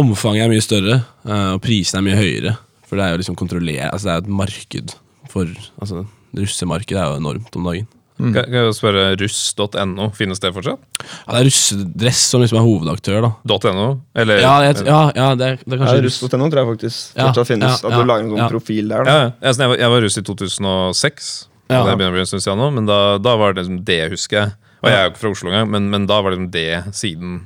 Omfanget 0.00 0.46
er 0.46 0.52
mye 0.54 0.64
større, 0.64 1.00
eh, 1.26 1.50
og 1.56 1.60
prisene 1.64 2.00
er 2.00 2.08
mye 2.08 2.20
høyere. 2.20 2.56
For 2.88 2.98
det 2.98 3.04
er 3.04 3.12
jo 3.14 3.20
liksom 3.20 3.36
kontrollert 3.38 3.92
Altså, 3.92 4.06
det 4.08 4.12
er 4.12 4.16
jo 4.18 4.24
et 4.24 4.36
marked 4.40 4.94
for 5.30 5.50
Altså, 5.78 6.00
russemarkedet 6.34 6.98
er 6.98 7.12
jo 7.12 7.20
enormt 7.20 7.58
om 7.60 7.68
dagen. 7.68 7.86
Mm. 8.20 8.32
Kan, 8.36 8.44
kan 8.52 8.56
jeg 8.58 8.74
spørre 8.76 9.04
russ.no, 9.20 10.08
finnes 10.16 10.42
det 10.42 10.50
fortsatt? 10.52 10.82
Ja, 11.00 11.32
det 11.32 11.38
er 11.40 11.46
russedress 11.48 12.22
som 12.34 12.42
liksom 12.44 12.58
er 12.60 12.66
hovedaktør, 12.66 13.26
da. 13.26 13.58
.no? 13.74 13.86
Eller, 14.14 14.42
Ja, 14.44 14.54
jeg, 14.66 14.82
ja, 14.86 15.00
ja 15.16 15.28
det, 15.40 15.46
er, 15.54 15.60
det 15.64 15.72
er 15.72 15.78
Ja, 15.78 15.84
kanskje 15.86 16.02
russ. 16.06 16.18
Russ.no 16.24 16.50
tror 16.52 16.60
jeg 16.62 16.70
faktisk 16.74 17.16
Ja, 17.16 17.28
fortsatt 17.30 17.50
finnes. 17.54 17.70
ja, 17.70 17.88
at 17.88 17.94
ja, 17.96 18.00
du 18.02 18.10
lager 18.12 18.26
en 18.26 18.32
sånn 18.34 18.42
ja. 18.44 18.48
profil 18.52 18.92
der. 18.92 19.04
Da. 19.08 19.14
ja. 19.16 19.28
Jeg, 19.40 19.56
jeg, 19.62 19.70
var, 19.72 19.80
jeg 19.86 19.94
var 19.96 20.04
russ 20.06 20.18
i 20.20 20.24
2006. 20.30 21.30
Ja. 21.70 21.84
Det 21.86 21.94
begynner 21.96 22.10
å 22.12 22.18
bli 22.18 22.24
en 22.24 22.30
stund 22.32 22.42
siden 22.44 22.58
nå, 22.60 22.70
men 22.76 22.88
da, 22.90 22.98
da 23.22 23.36
var 23.40 23.54
det 23.54 23.62
liksom 23.64 23.80
det, 23.86 24.00
husker 24.16 24.40
jeg. 24.42 24.56
Og 24.80 24.88
jeg 24.90 24.96
er 24.98 25.06
jo 25.06 25.12
ikke 25.12 25.22
fra 25.22 25.30
Oslo 25.36 25.50
engang, 25.52 25.70
men, 25.70 25.88
men 25.92 26.06
da 26.10 26.20
var 26.24 26.32
det 26.34 26.40
liksom 26.40 26.52
det 26.56 26.96
siden 26.98 27.38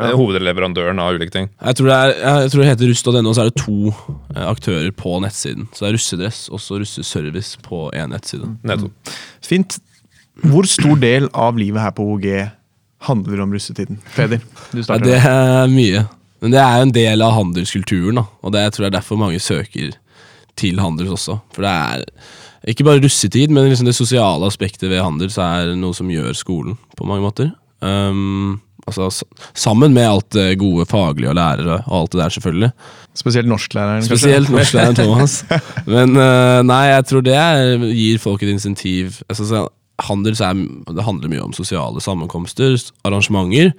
Ja. 0.00 0.08
hovedleverandøren 0.16 0.98
av 0.98 1.14
ulike 1.14 1.30
ting. 1.34 1.48
Jeg 1.60 1.76
tror 1.78 1.88
det, 1.90 1.96
er, 2.00 2.12
jeg 2.42 2.50
tror 2.52 2.62
det 2.62 2.68
heter 2.70 2.88
russ.no, 2.90 3.32
så 3.36 3.42
er 3.44 3.50
det 3.50 3.60
to 3.60 3.92
eh, 4.34 4.46
aktører 4.48 4.88
på 4.96 5.12
nettsiden. 5.22 5.66
Så 5.72 5.84
det 5.84 5.90
er 5.90 5.96
russedress 5.98 6.38
og 6.48 6.62
så 6.64 6.78
russeservice 6.80 7.60
på 7.62 7.84
én 7.92 8.10
nettside. 8.14 8.48
Mm. 8.64 8.88
Fint. 9.44 9.76
Hvor 10.40 10.66
stor 10.66 10.96
del 11.02 11.28
av 11.34 11.58
livet 11.60 11.82
her 11.84 11.92
på 11.96 12.06
OG 12.14 12.26
handler 13.08 13.42
om 13.44 13.52
russetiden? 13.52 13.98
Peder, 14.16 14.40
du 14.72 14.78
Ja, 14.78 14.82
starter. 14.86 15.04
det 15.04 15.18
er 15.20 15.66
mye. 15.72 16.06
Men 16.42 16.50
det 16.54 16.58
er 16.62 16.76
jo 16.78 16.82
en 16.88 16.92
del 16.96 17.22
av 17.22 17.32
handelskulturen, 17.36 18.14
da. 18.18 18.24
Og 18.42 18.52
det 18.52 18.62
jeg 18.64 18.72
tror 18.72 18.84
jeg 18.86 18.92
er 18.92 18.98
derfor 18.98 19.20
mange 19.20 19.38
søker 19.42 19.92
til 20.56 20.80
handels 20.82 21.10
også. 21.10 21.38
For 21.54 21.62
det 21.62 21.70
er 21.70 22.04
ikke 22.72 22.84
bare 22.84 23.02
russetid, 23.02 23.50
men 23.50 23.68
liksom 23.70 23.86
det 23.86 23.94
sosiale 23.94 24.46
aspektet 24.46 24.90
ved 24.90 25.02
handel 25.02 25.30
så 25.30 25.42
er 25.42 25.76
noe 25.78 25.94
som 25.94 26.10
gjør 26.10 26.32
skolen 26.34 26.78
på 26.96 27.06
mange 27.06 27.22
måter. 27.22 27.52
Um, 27.82 28.60
Altså, 28.82 29.22
sammen 29.54 29.92
med 29.94 30.02
alt 30.02 30.32
det 30.34 30.58
gode 30.58 30.82
faglige 30.90 31.28
og 31.30 31.36
lærere 31.38 31.84
og 31.86 32.00
alt 32.00 32.12
det 32.12 32.18
der, 32.18 32.28
selvfølgelig. 32.34 32.70
Spesielt 33.14 33.46
norsklæreren, 33.46 34.00
kanskje? 34.02 34.16
Spesielt 34.18 34.50
norsklæreren 34.50 34.96
Thomas. 34.98 35.44
Men 35.86 36.16
uh, 36.18 36.62
nei, 36.66 36.80
jeg 36.90 37.04
tror 37.06 37.22
det 37.22 37.36
er, 37.38 37.78
gir 37.94 38.18
folk 38.18 38.42
et 38.42 38.50
insentiv. 38.50 39.20
Altså, 39.30 39.46
så, 39.46 39.68
handel 40.08 40.34
er, 40.34 40.64
det 40.92 41.06
handler 41.06 41.32
mye 41.32 41.44
om 41.44 41.54
sosiale 41.56 42.02
sammenkomster, 42.02 42.76
arrangementer. 43.06 43.72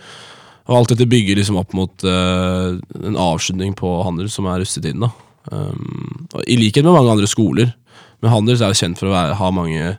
Og 0.69 0.77
alt 0.77 0.93
dette 0.93 1.09
bygger 1.11 1.39
liksom 1.39 1.59
opp 1.59 1.73
mot 1.75 2.05
uh, 2.07 2.79
en 3.03 3.19
avslutning 3.19 3.73
på 3.75 3.89
handel, 4.07 4.29
som 4.31 4.47
er 4.47 4.61
russetiden. 4.63 5.03
Um, 5.51 6.27
I 6.47 6.55
likhet 6.59 6.85
med 6.85 6.95
mange 6.95 7.17
andre 7.17 7.27
skoler. 7.27 7.73
Men 8.23 8.31
handel 8.31 8.55
er 8.55 8.71
jo 8.71 8.79
kjent 8.79 8.99
for 8.99 9.09
å 9.09 9.15
være, 9.15 9.35
ha 9.39 9.49
mange 9.51 9.95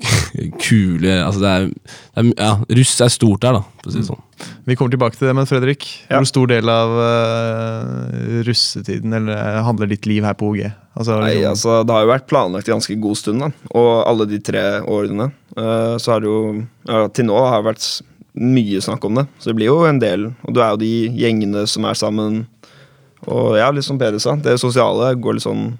kule 0.64 1.12
altså 1.24 1.40
det 1.42 1.50
er, 1.50 1.64
det 1.68 2.22
er, 2.22 2.28
ja, 2.38 2.50
Russ 2.78 2.92
er 3.04 3.12
stort 3.12 3.42
der, 3.44 3.58
da, 3.58 3.62
for 3.82 3.90
å 3.90 3.94
si 3.94 4.00
det 4.00 4.08
sånn. 4.08 4.22
Vi 4.64 4.76
kommer 4.78 4.94
tilbake 4.94 5.18
til 5.18 5.28
det, 5.28 5.34
men 5.36 5.48
Fredrik, 5.48 5.86
Ja. 6.08 6.20
hvor 6.20 6.28
stor 6.30 6.48
del 6.48 6.70
av 6.72 6.94
uh, 6.96 8.44
russetiden 8.46 9.12
eller 9.18 9.36
eh, 9.36 9.58
handler 9.66 9.90
ditt 9.90 10.06
liv 10.08 10.24
her 10.24 10.36
på 10.38 10.48
OG? 10.52 10.62
Altså, 10.96 11.18
Nei, 11.20 11.34
liksom- 11.34 11.50
altså, 11.50 11.74
Det 11.84 11.94
har 11.96 12.06
jo 12.06 12.12
vært 12.12 12.28
planlagt 12.30 12.68
i 12.68 12.72
ganske 12.72 12.96
god 13.00 13.16
stund, 13.20 13.40
da. 13.44 13.50
og 13.74 13.90
alle 14.06 14.26
de 14.30 14.38
tre 14.38 14.64
årene. 14.80 15.30
Uh, 15.56 15.98
så 16.00 16.14
har 16.14 16.20
det 16.24 16.30
jo 16.30 16.40
ja, 16.86 17.08
Til 17.08 17.26
nå 17.28 17.36
har 17.36 17.60
det 17.62 17.72
vært 17.74 18.02
mye 18.40 18.80
snakk 18.80 19.04
om 19.04 19.14
det, 19.20 19.26
så 19.42 19.50
det 19.50 19.56
blir 19.58 19.66
jo 19.72 19.84
en 19.84 19.98
del. 20.00 20.28
Og 20.46 20.54
du 20.54 20.60
er 20.62 20.70
jo 20.70 20.80
de 20.80 20.94
gjengene 21.18 21.66
som 21.68 21.84
er 21.84 21.94
sammen. 21.98 22.46
Og 23.26 23.56
ja, 23.58 23.68
litt 23.74 23.84
som 23.84 23.98
Peder 24.00 24.20
sa, 24.22 24.36
det 24.36 24.56
sosiale 24.62 25.12
går 25.20 25.34
litt 25.36 25.44
sånn 25.44 25.74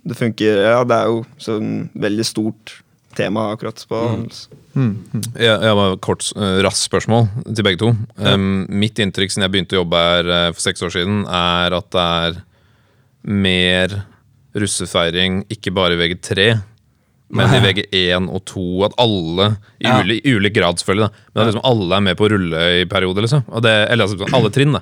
Det 0.00 0.16
funker 0.16 0.62
Ja, 0.64 0.84
det 0.84 0.96
er 0.96 1.10
jo 1.10 1.26
sånn 1.36 1.90
veldig 1.92 2.24
stort 2.24 2.78
tema 3.18 3.48
akkurat 3.52 3.80
på 3.90 3.98
mm, 3.98 4.26
mm. 4.78 4.92
Jeg, 5.34 5.50
jeg 5.50 5.74
har 5.78 5.92
et 5.96 6.02
kort, 6.06 6.24
uh, 6.38 6.58
raskt 6.64 6.86
spørsmål 6.86 7.26
til 7.50 7.66
begge 7.66 7.80
to. 7.82 7.90
Um, 8.22 8.64
mitt 8.70 9.00
inntrykk 9.02 9.34
siden 9.34 9.46
jeg 9.46 9.54
begynte 9.56 9.76
å 9.76 9.82
jobbe 9.82 10.02
her 10.04 10.30
eh, 10.36 10.46
for 10.54 10.62
seks 10.64 10.84
år 10.86 10.94
siden, 10.94 11.24
er 11.26 11.76
at 11.78 11.90
det 11.94 12.06
er 12.28 12.38
mer 13.28 13.96
russefeiring, 14.58 15.42
ikke 15.52 15.72
bare 15.76 15.96
i 15.96 16.00
VG3, 16.00 16.48
men 17.36 17.52
i 17.52 17.60
VG1 17.60 18.28
og 18.32 18.40
2. 18.48 18.66
At 18.86 18.94
alle, 19.02 19.50
i, 19.76 19.84
Ja. 19.84 19.98
ulik, 20.00 20.22
i 20.24 20.32
ulik 20.38 20.54
grad 20.56 20.80
selvfølgelig, 20.80 21.08
da, 21.10 21.26
men 21.34 21.42
at 21.42 21.50
liksom 21.50 21.66
alle 21.68 21.96
er 21.98 22.04
med 22.06 22.16
på 22.16 22.30
rulle 22.32 22.62
i 22.80 22.84
perioder. 22.88 23.26
Liksom. 23.26 23.44
Og 23.52 23.62
det, 23.66 23.74
eller 23.92 24.06
altså, 24.08 24.30
alle 24.38 24.50
trinn. 24.54 24.72
da. 24.78 24.80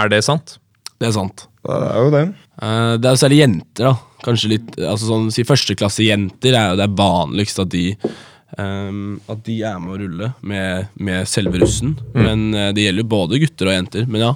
Er 0.00 0.08
det 0.08 0.22
sant? 0.24 0.56
Det 0.96 1.10
er 1.10 1.16
sant. 1.18 1.44
Det 1.62 1.76
er 1.78 2.00
jo 2.02 2.10
det. 2.12 2.22
Eh, 2.62 2.94
det 2.98 3.08
er 3.08 3.14
jo 3.14 3.20
særlig 3.22 3.38
jenter, 3.42 3.86
da. 3.88 3.94
Kanskje 4.22 4.52
litt, 4.54 4.74
altså 4.78 5.08
sånn, 5.08 5.30
si 5.34 5.42
Førsteklassejenter 5.46 6.54
er 6.54 6.68
jo 6.72 6.78
det 6.78 6.84
er 6.86 6.98
vanligst 6.98 7.58
at 7.58 7.72
de 7.72 7.88
um, 8.54 9.16
At 9.30 9.40
de 9.48 9.56
er 9.66 9.80
med 9.82 9.94
å 9.94 9.98
rulle 9.98 10.28
med, 10.46 10.92
med 10.94 11.30
selve 11.30 11.62
russen. 11.62 11.96
Men 12.14 12.50
eh, 12.54 12.70
det 12.76 12.86
gjelder 12.86 13.04
jo 13.04 13.12
både 13.14 13.40
gutter 13.42 13.70
og 13.70 13.76
jenter. 13.78 14.06
Men 14.10 14.26
ja, 14.26 14.32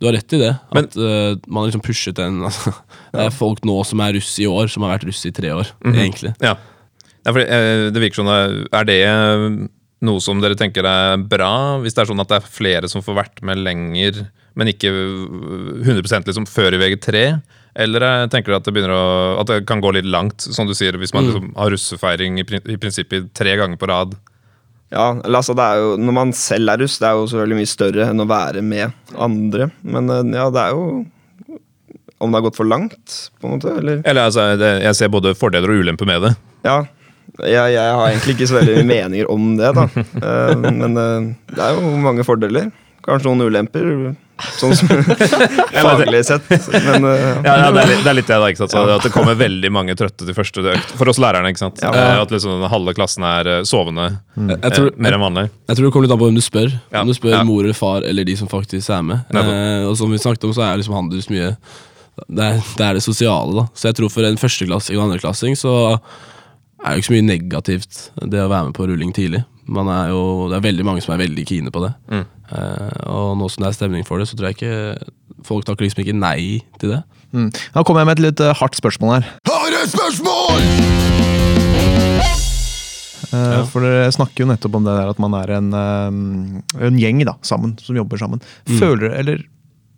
du 0.00 0.08
har 0.08 0.16
rett 0.16 0.36
i 0.36 0.42
det. 0.42 0.52
Men- 0.76 0.88
At 0.90 0.96
eh, 0.96 1.40
man 1.46 1.62
har 1.62 1.70
liksom 1.70 1.84
pushet 1.84 2.20
den 2.20 2.42
altså, 2.48 2.74
Det 3.12 3.26
er 3.28 3.36
folk 3.36 3.64
nå 3.68 3.80
som 3.88 4.04
er 4.04 4.16
russ 4.18 4.32
i 4.40 4.48
år, 4.48 4.72
som 4.72 4.84
har 4.86 4.96
vært 4.96 5.08
russ 5.10 5.24
i 5.28 5.34
tre 5.36 5.52
år. 5.56 5.72
Egentlig. 5.84 6.34
Ja. 6.40 6.56
ja 7.24 7.36
for, 7.36 7.44
uh, 7.44 7.90
det 7.92 8.04
virker 8.06 8.22
sånn, 8.22 8.32
Er 8.72 8.88
det 8.88 9.00
noe 10.06 10.20
som 10.24 10.40
dere 10.40 10.56
tenker 10.58 10.86
er 10.88 11.20
bra, 11.20 11.78
hvis 11.82 11.96
det 11.96 12.04
er 12.04 12.10
sånn 12.10 12.22
at 12.22 12.30
det 12.30 12.40
er 12.40 12.52
flere 12.52 12.90
som 12.90 13.04
får 13.04 13.18
vært 13.18 13.42
med 13.46 13.60
lenger, 13.60 14.22
men 14.58 14.72
ikke 14.72 14.90
eh, 14.90 15.84
100 15.86 16.24
liksom 16.28 16.48
før 16.48 16.76
i 16.76 16.80
VG3? 16.80 17.24
Eller 17.80 18.06
eh, 18.06 18.26
tenker 18.32 18.54
dere 18.54 18.62
at 18.62 18.70
det, 18.70 18.86
å, 18.90 19.04
at 19.42 19.52
det 19.52 19.60
kan 19.68 19.82
gå 19.82 19.92
litt 19.94 20.08
langt, 20.08 20.42
som 20.42 20.68
du 20.68 20.74
sier, 20.76 20.96
hvis 20.98 21.14
man 21.14 21.28
liksom 21.28 21.52
har 21.58 21.72
russefeiring 21.74 22.40
i, 22.42 22.46
i 22.74 22.80
prinsippet 22.80 23.30
tre 23.36 23.54
ganger 23.60 23.80
på 23.80 23.90
rad? 23.90 24.16
Ja, 24.90 25.12
altså 25.22 25.54
det 25.54 25.62
er 25.62 25.78
jo, 25.78 25.90
Når 26.02 26.14
man 26.16 26.32
selv 26.34 26.72
er 26.72 26.80
russ, 26.82 26.96
det 26.98 27.06
er 27.06 27.14
jo 27.14 27.28
selvfølgelig 27.30 27.60
mye 27.60 27.70
større 27.70 28.06
enn 28.10 28.24
å 28.24 28.26
være 28.26 28.62
med 28.66 29.14
andre. 29.14 29.70
Men 29.86 30.10
eh, 30.10 30.32
ja, 30.34 30.48
det 30.50 30.64
er 30.64 30.74
jo 30.74 30.86
Om 32.20 32.32
det 32.32 32.40
har 32.40 32.46
gått 32.48 32.58
for 32.58 32.68
langt, 32.68 33.20
på 33.40 33.46
en 33.46 33.54
måte, 33.54 33.76
eller 33.80 34.02
Eller 34.04 34.26
altså, 34.26 34.50
jeg 34.58 34.96
ser 34.98 35.12
både 35.12 35.36
fordeler 35.38 35.70
og 35.72 35.84
ulemper 35.84 36.08
med 36.10 36.26
det. 36.26 36.32
Ja. 36.66 36.82
Jeg, 37.38 37.72
jeg 37.76 37.96
har 37.96 38.08
egentlig 38.10 38.36
ikke 38.36 38.48
så 38.50 38.58
veldig 38.58 38.76
mye 38.80 38.88
meninger 38.90 39.30
om 39.30 39.52
det, 39.60 39.70
da. 39.76 39.86
Eh, 39.96 40.54
men 40.60 40.98
eh, 40.98 41.28
det 41.54 41.62
er 41.66 41.76
jo 41.78 41.92
mange 42.02 42.26
fordeler. 42.26 42.70
Kanskje 43.00 43.30
noen 43.30 43.48
ulemper, 43.48 43.86
sånn 44.60 44.74
som 44.76 44.90
faglig 45.86 46.20
sett. 46.28 46.48
Men 46.50 47.06
eh, 47.08 47.22
Ja, 47.46 47.54
ja 47.62 47.70
det, 47.72 47.84
er 47.84 47.90
litt, 47.92 48.02
det 48.04 48.10
er 48.12 48.16
litt 48.18 48.28
det, 48.28 48.38
da. 48.42 48.50
ikke 48.52 48.62
sant? 48.62 48.74
Så 48.74 48.82
At 48.96 49.06
det 49.06 49.12
kommer 49.14 49.38
veldig 49.40 49.70
mange 49.72 49.96
trøtte 49.96 50.26
til 50.28 50.36
første 50.36 50.64
økt. 50.74 50.94
For 51.00 51.12
oss 51.12 51.20
lærerne. 51.22 51.52
ikke 51.52 51.62
sant? 51.62 51.80
Ja. 51.84 51.92
At 52.20 52.34
liksom 52.34 52.66
halve 52.72 52.94
klassen 52.98 53.24
er 53.26 53.52
sovende 53.68 54.10
Jeg 54.36 54.74
tror, 54.76 54.90
mer 55.00 55.16
enn 55.16 55.24
vanlig. 55.24 55.46
Jeg 55.70 55.78
tror 55.78 55.86
det 55.86 55.92
kommer 55.94 56.08
litt 56.08 56.16
an 56.16 56.20
på 56.20 56.28
hvem 56.28 56.40
du 56.40 56.44
spør. 56.44 56.74
Ja, 56.90 57.04
Om 57.04 57.12
du 57.12 57.16
spør 57.16 57.38
ja. 57.38 57.44
mor 57.46 57.62
eller 57.64 57.78
far 57.78 58.04
eller 58.10 58.28
de 58.28 58.36
som 58.40 58.50
faktisk 58.52 58.92
er 58.92 59.06
med. 59.06 59.30
Eh, 59.32 59.86
og 59.88 59.96
som 60.00 60.12
vi 60.12 60.20
snakket 60.20 60.50
om, 60.50 60.56
så 60.56 60.66
er 60.66 60.82
liksom 60.82 60.98
handels 60.98 61.30
mye 61.32 61.54
det 62.28 62.44
er, 62.44 62.58
det 62.76 62.84
er 62.84 62.98
det 62.98 63.00
sosiale, 63.04 63.54
da. 63.62 63.62
Så 63.72 63.88
jeg 63.88 63.96
tror 63.96 64.10
for 64.12 64.26
en 64.28 64.36
førsteklassing 64.36 64.98
og 64.98 65.06
andreklassing 65.06 65.54
så 65.56 65.72
er 66.80 66.94
jo 66.94 67.02
ikke 67.02 67.08
så 67.10 67.16
mye 67.16 67.28
negativt 67.28 67.98
det 68.32 68.42
å 68.42 68.50
være 68.50 68.70
med 68.70 68.76
på 68.76 68.86
rulling 68.88 69.12
tidlig. 69.16 69.42
Man 69.70 69.90
er 69.92 70.10
jo, 70.10 70.48
det 70.50 70.58
er 70.58 70.66
veldig 70.66 70.86
mange 70.86 71.04
som 71.04 71.14
er 71.14 71.22
veldig 71.22 71.44
kine 71.46 71.72
på 71.74 71.82
det. 71.84 71.92
Mm. 72.10 72.24
Uh, 72.50 72.90
og 73.12 73.36
nå 73.38 73.50
som 73.52 73.64
det 73.64 73.70
er 73.70 73.76
stemning 73.76 74.06
for 74.08 74.18
det, 74.18 74.26
så 74.30 74.38
tror 74.38 74.50
jeg 74.50 74.58
ikke 74.58 75.44
folk 75.46 75.66
takker 75.68 75.86
liksom 75.86 76.02
ikke 76.04 76.16
nei 76.16 76.40
til 76.80 76.96
det. 76.96 77.02
Mm. 77.30 77.50
Da 77.76 77.84
kommer 77.86 78.02
jeg 78.02 78.10
med 78.10 78.18
et 78.18 78.24
litt 78.26 78.42
uh, 78.42 78.54
hardt 78.58 78.78
spørsmål 78.80 79.18
her. 79.18 79.30
Har 79.50 79.78
et 79.82 79.94
spørsmål! 79.94 80.66
ja. 83.30 83.62
For 83.70 83.84
dere 83.84 84.10
snakker 84.10 84.42
jo 84.42 84.50
nettopp 84.50 84.80
om 84.80 84.88
det 84.88 84.96
der 84.96 85.12
at 85.12 85.20
man 85.22 85.36
er 85.38 85.52
en, 85.60 85.70
en 85.70 86.98
gjeng 86.98 87.22
da, 87.28 87.36
sammen, 87.46 87.76
som 87.78 87.98
jobber 88.00 88.18
sammen. 88.18 88.42
Føler 88.66 89.06
dere, 89.06 89.20
eller 89.22 89.44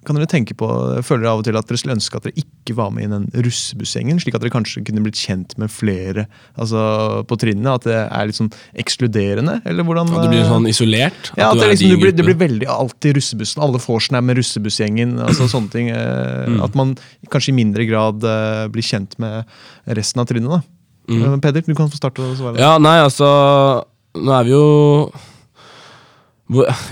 kan 0.06 0.18
dere 0.18 0.28
tenke 0.30 0.56
på, 0.58 0.66
føler 1.06 1.24
dere 1.24 1.32
av 1.32 1.42
og 1.42 1.46
til 1.46 1.58
at 1.58 1.68
dere 1.68 1.80
skulle 1.80 1.96
ønske 1.96 2.18
at 2.18 2.26
dere 2.26 2.42
ikke 2.42 2.74
var 2.78 2.90
med 2.94 3.06
i 3.06 3.10
den 3.12 3.26
russebussgjengen, 3.46 4.18
slik 4.22 4.36
at 4.36 4.44
dere 4.44 4.54
kanskje 4.54 4.82
kunne 4.86 5.04
blitt 5.04 5.20
kjent 5.20 5.54
med 5.60 5.70
flere 5.72 6.26
altså 6.58 7.22
på 7.28 7.38
trinnene? 7.40 7.76
At 7.78 7.86
det 7.86 7.98
er 8.02 8.28
litt 8.28 8.40
sånn 8.40 8.52
ekskluderende? 8.82 9.60
Eller 9.68 9.86
hvordan 9.86 10.10
At 10.10 10.26
du 10.26 10.32
blir 10.34 10.42
eh, 10.42 10.50
sånn 10.50 10.68
isolert. 10.70 11.32
ja, 11.36 11.50
at 11.50 11.58
du 11.58 11.64
det, 11.64 11.72
liksom, 11.74 11.94
det, 11.94 12.00
blir, 12.02 12.16
det 12.18 12.26
blir 12.26 12.40
veldig 12.42 12.70
alltid 12.72 13.18
russebussen. 13.20 13.62
Alle 13.64 13.82
vorsen 13.82 14.18
er 14.18 14.26
med 14.26 14.40
russebussgjengen. 14.40 15.16
altså 15.22 15.48
sånne 15.50 15.74
ting. 15.74 15.90
Mm. 15.92 16.60
At 16.66 16.78
man 16.78 16.96
kanskje 17.32 17.54
i 17.54 17.58
mindre 17.62 17.86
grad 17.88 18.26
eh, 18.26 18.68
blir 18.72 18.86
kjent 18.86 19.18
med 19.22 19.46
resten 19.86 20.22
av 20.22 20.30
trinnet. 20.30 20.50
da. 20.58 20.62
Eh, 21.10 21.36
Peder, 21.42 21.62
du 21.66 21.74
kan 21.74 21.90
få 21.90 21.98
starte 21.98 22.22
å 22.24 22.34
svare. 22.38 22.60
Ja, 22.62 22.76
nei, 22.82 22.98
altså 23.02 23.28
Nå 24.12 24.32
er 24.36 24.44
vi 24.44 24.52
jo 24.52 24.64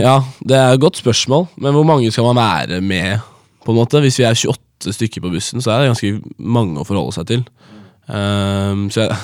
Ja, 0.00 0.20
det 0.40 0.56
er 0.56 0.74
et 0.74 0.82
godt 0.82 1.00
spørsmål, 1.00 1.48
men 1.60 1.74
hvor 1.76 1.84
mange 1.84 2.10
skal 2.14 2.28
man 2.30 2.40
være 2.40 2.80
med? 2.80 3.20
på 3.64 3.72
en 3.74 3.80
måte? 3.80 4.00
Hvis 4.02 4.18
vi 4.20 4.26
er 4.26 4.34
28 4.36 4.96
stykker 4.96 5.24
på 5.24 5.32
bussen, 5.34 5.62
så 5.62 5.72
er 5.72 5.82
det 5.82 5.92
ganske 5.92 6.38
mange 6.38 6.80
å 6.80 6.86
forholde 6.88 7.16
seg 7.18 7.28
til. 7.30 7.44
Um, 8.10 8.88
så 8.90 9.04
jeg, 9.04 9.18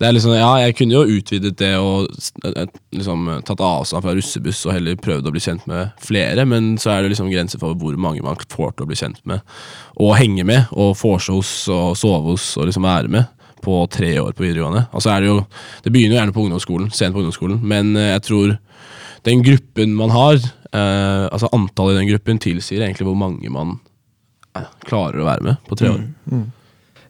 det 0.00 0.06
er 0.08 0.14
liksom, 0.16 0.32
ja, 0.32 0.48
jeg 0.62 0.76
kunne 0.78 0.94
jo 0.94 1.18
utvidet 1.18 1.52
det 1.60 1.74
og 1.76 2.06
liksom, 2.94 3.26
tatt 3.44 3.60
avstand 3.60 4.06
fra 4.06 4.14
russebuss 4.16 4.62
og 4.64 4.72
heller 4.72 4.96
prøvd 4.96 5.28
å 5.28 5.34
bli 5.34 5.42
kjent 5.44 5.66
med 5.68 5.92
flere, 6.00 6.46
men 6.48 6.72
så 6.80 6.94
er 6.94 7.02
det 7.02 7.12
liksom 7.12 7.28
grenser 7.28 7.60
for 7.60 7.76
hvor 7.76 7.98
mange 8.00 8.24
man 8.24 8.40
får 8.40 8.72
til 8.72 8.86
å 8.86 8.88
bli 8.88 8.96
kjent 9.02 9.20
med 9.28 9.44
og 10.00 10.14
henge 10.16 10.46
med, 10.48 10.72
og 10.72 10.96
vorse 11.02 11.34
hos 11.34 11.52
og 11.74 11.92
sove 12.00 12.32
hos 12.32 12.54
og 12.56 12.70
liksom 12.70 12.88
være 12.88 13.12
med 13.12 13.28
på 13.62 13.76
tre 13.92 14.14
år 14.18 14.32
på 14.32 14.46
videregående. 14.46 14.86
Altså 14.96 15.12
er 15.12 15.22
det 15.22 15.28
jo, 15.28 15.36
det 15.84 15.92
begynner 15.92 16.16
jo 16.16 16.20
gjerne 16.22 16.34
på 16.34 16.46
ungdomsskolen, 16.46 16.88
sent 16.96 17.12
på 17.12 17.20
ungdomsskolen, 17.20 17.60
men 17.60 17.92
eh, 18.00 18.14
jeg 18.14 18.24
tror 18.30 18.56
den 19.28 19.44
gruppen 19.46 19.94
man 19.98 20.12
har, 20.14 20.40
eh, 20.72 21.24
altså 21.28 21.50
antallet 21.54 21.96
i 21.96 22.00
den 22.00 22.10
gruppen, 22.12 22.42
tilsier 22.42 22.82
egentlig 22.82 23.06
hvor 23.08 23.18
mange 23.18 23.52
man 23.52 23.76
eh, 24.58 24.68
klarer 24.88 25.22
å 25.22 25.28
være 25.28 25.46
med 25.50 25.64
på 25.68 25.78
tre 25.78 25.92
år. 25.92 26.04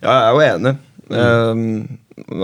Ja, 0.03 0.13
jeg 0.13 0.23
er 0.23 0.33
jo 0.33 0.47
enig. 0.49 0.75
Eh, 1.13 1.63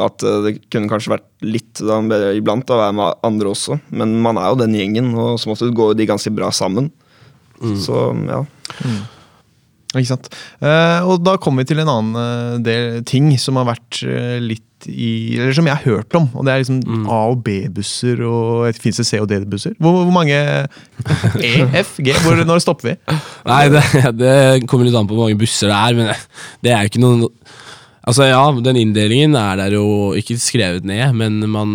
at 0.07 0.25
eh, 0.25 0.41
det 0.47 0.55
kunne 0.73 0.91
kanskje 0.91 1.15
vært 1.17 1.29
litt 1.45 1.83
da, 1.85 2.01
iblant 2.37 2.73
å 2.73 2.81
være 2.81 2.97
med 2.97 3.29
andre 3.29 3.53
også. 3.53 3.79
Men 3.91 4.17
man 4.25 4.41
er 4.41 4.53
jo 4.53 4.63
den 4.63 4.79
gjengen, 4.79 5.13
og 5.19 5.37
som 5.43 5.53
oftest 5.55 5.77
går 5.77 5.99
de 5.99 6.09
ganske 6.09 6.33
bra 6.35 6.51
sammen. 6.55 6.91
Så 7.59 7.95
ja. 8.29 8.45
Ikke 9.97 10.11
sant? 10.11 10.27
Eh, 10.61 11.01
og 11.09 11.23
da 11.25 11.39
kommer 11.41 11.65
vi 11.65 11.71
til 11.71 11.81
en 11.81 11.89
annen 11.89 12.17
eh, 12.21 12.57
del 12.65 12.99
ting 13.09 13.31
som 13.41 13.57
har 13.61 13.71
vært 13.71 14.03
eh, 14.05 14.37
litt 14.43 14.65
i 14.87 15.35
Eller 15.35 15.57
som 15.57 15.67
jeg 15.67 15.75
har 15.75 15.89
hørt 15.91 16.15
om. 16.15 16.29
Og 16.39 16.45
det 16.47 16.53
er 16.53 16.61
liksom 16.63 17.07
A- 17.11 17.25
og 17.33 17.41
B-busser 17.43 18.21
og 18.23 18.77
Fins 18.79 19.01
det 19.01 19.09
C- 19.09 19.19
og 19.19 19.27
D-busser? 19.27 19.73
Hvor, 19.83 20.05
hvor 20.05 20.13
mange 20.15 20.37
E, 21.49 21.51
F, 21.81 21.97
G? 21.99 22.13
Hvor, 22.23 22.39
når 22.47 22.63
stopper 22.63 22.93
vi? 22.93 22.95
Nei, 23.49 23.65
det, 23.75 23.83
det 24.21 24.37
kommer 24.71 24.87
litt 24.87 24.95
an 25.01 25.09
på 25.11 25.17
hvor 25.19 25.27
mange 25.27 25.41
busser 25.41 25.73
det 25.73 25.81
er, 25.81 25.99
men 25.99 26.13
det 26.63 26.71
er 26.77 26.85
jo 26.85 26.93
ikke 26.93 27.03
noen 27.03 27.27
Altså 28.09 28.25
ja, 28.31 28.39
den 28.65 28.79
inndelingen 28.81 29.35
er 29.37 29.59
der 29.61 29.75
jo 29.77 29.89
ikke 30.17 30.39
skrevet 30.41 30.87
ned, 30.89 31.11
men 31.19 31.43
man 31.53 31.75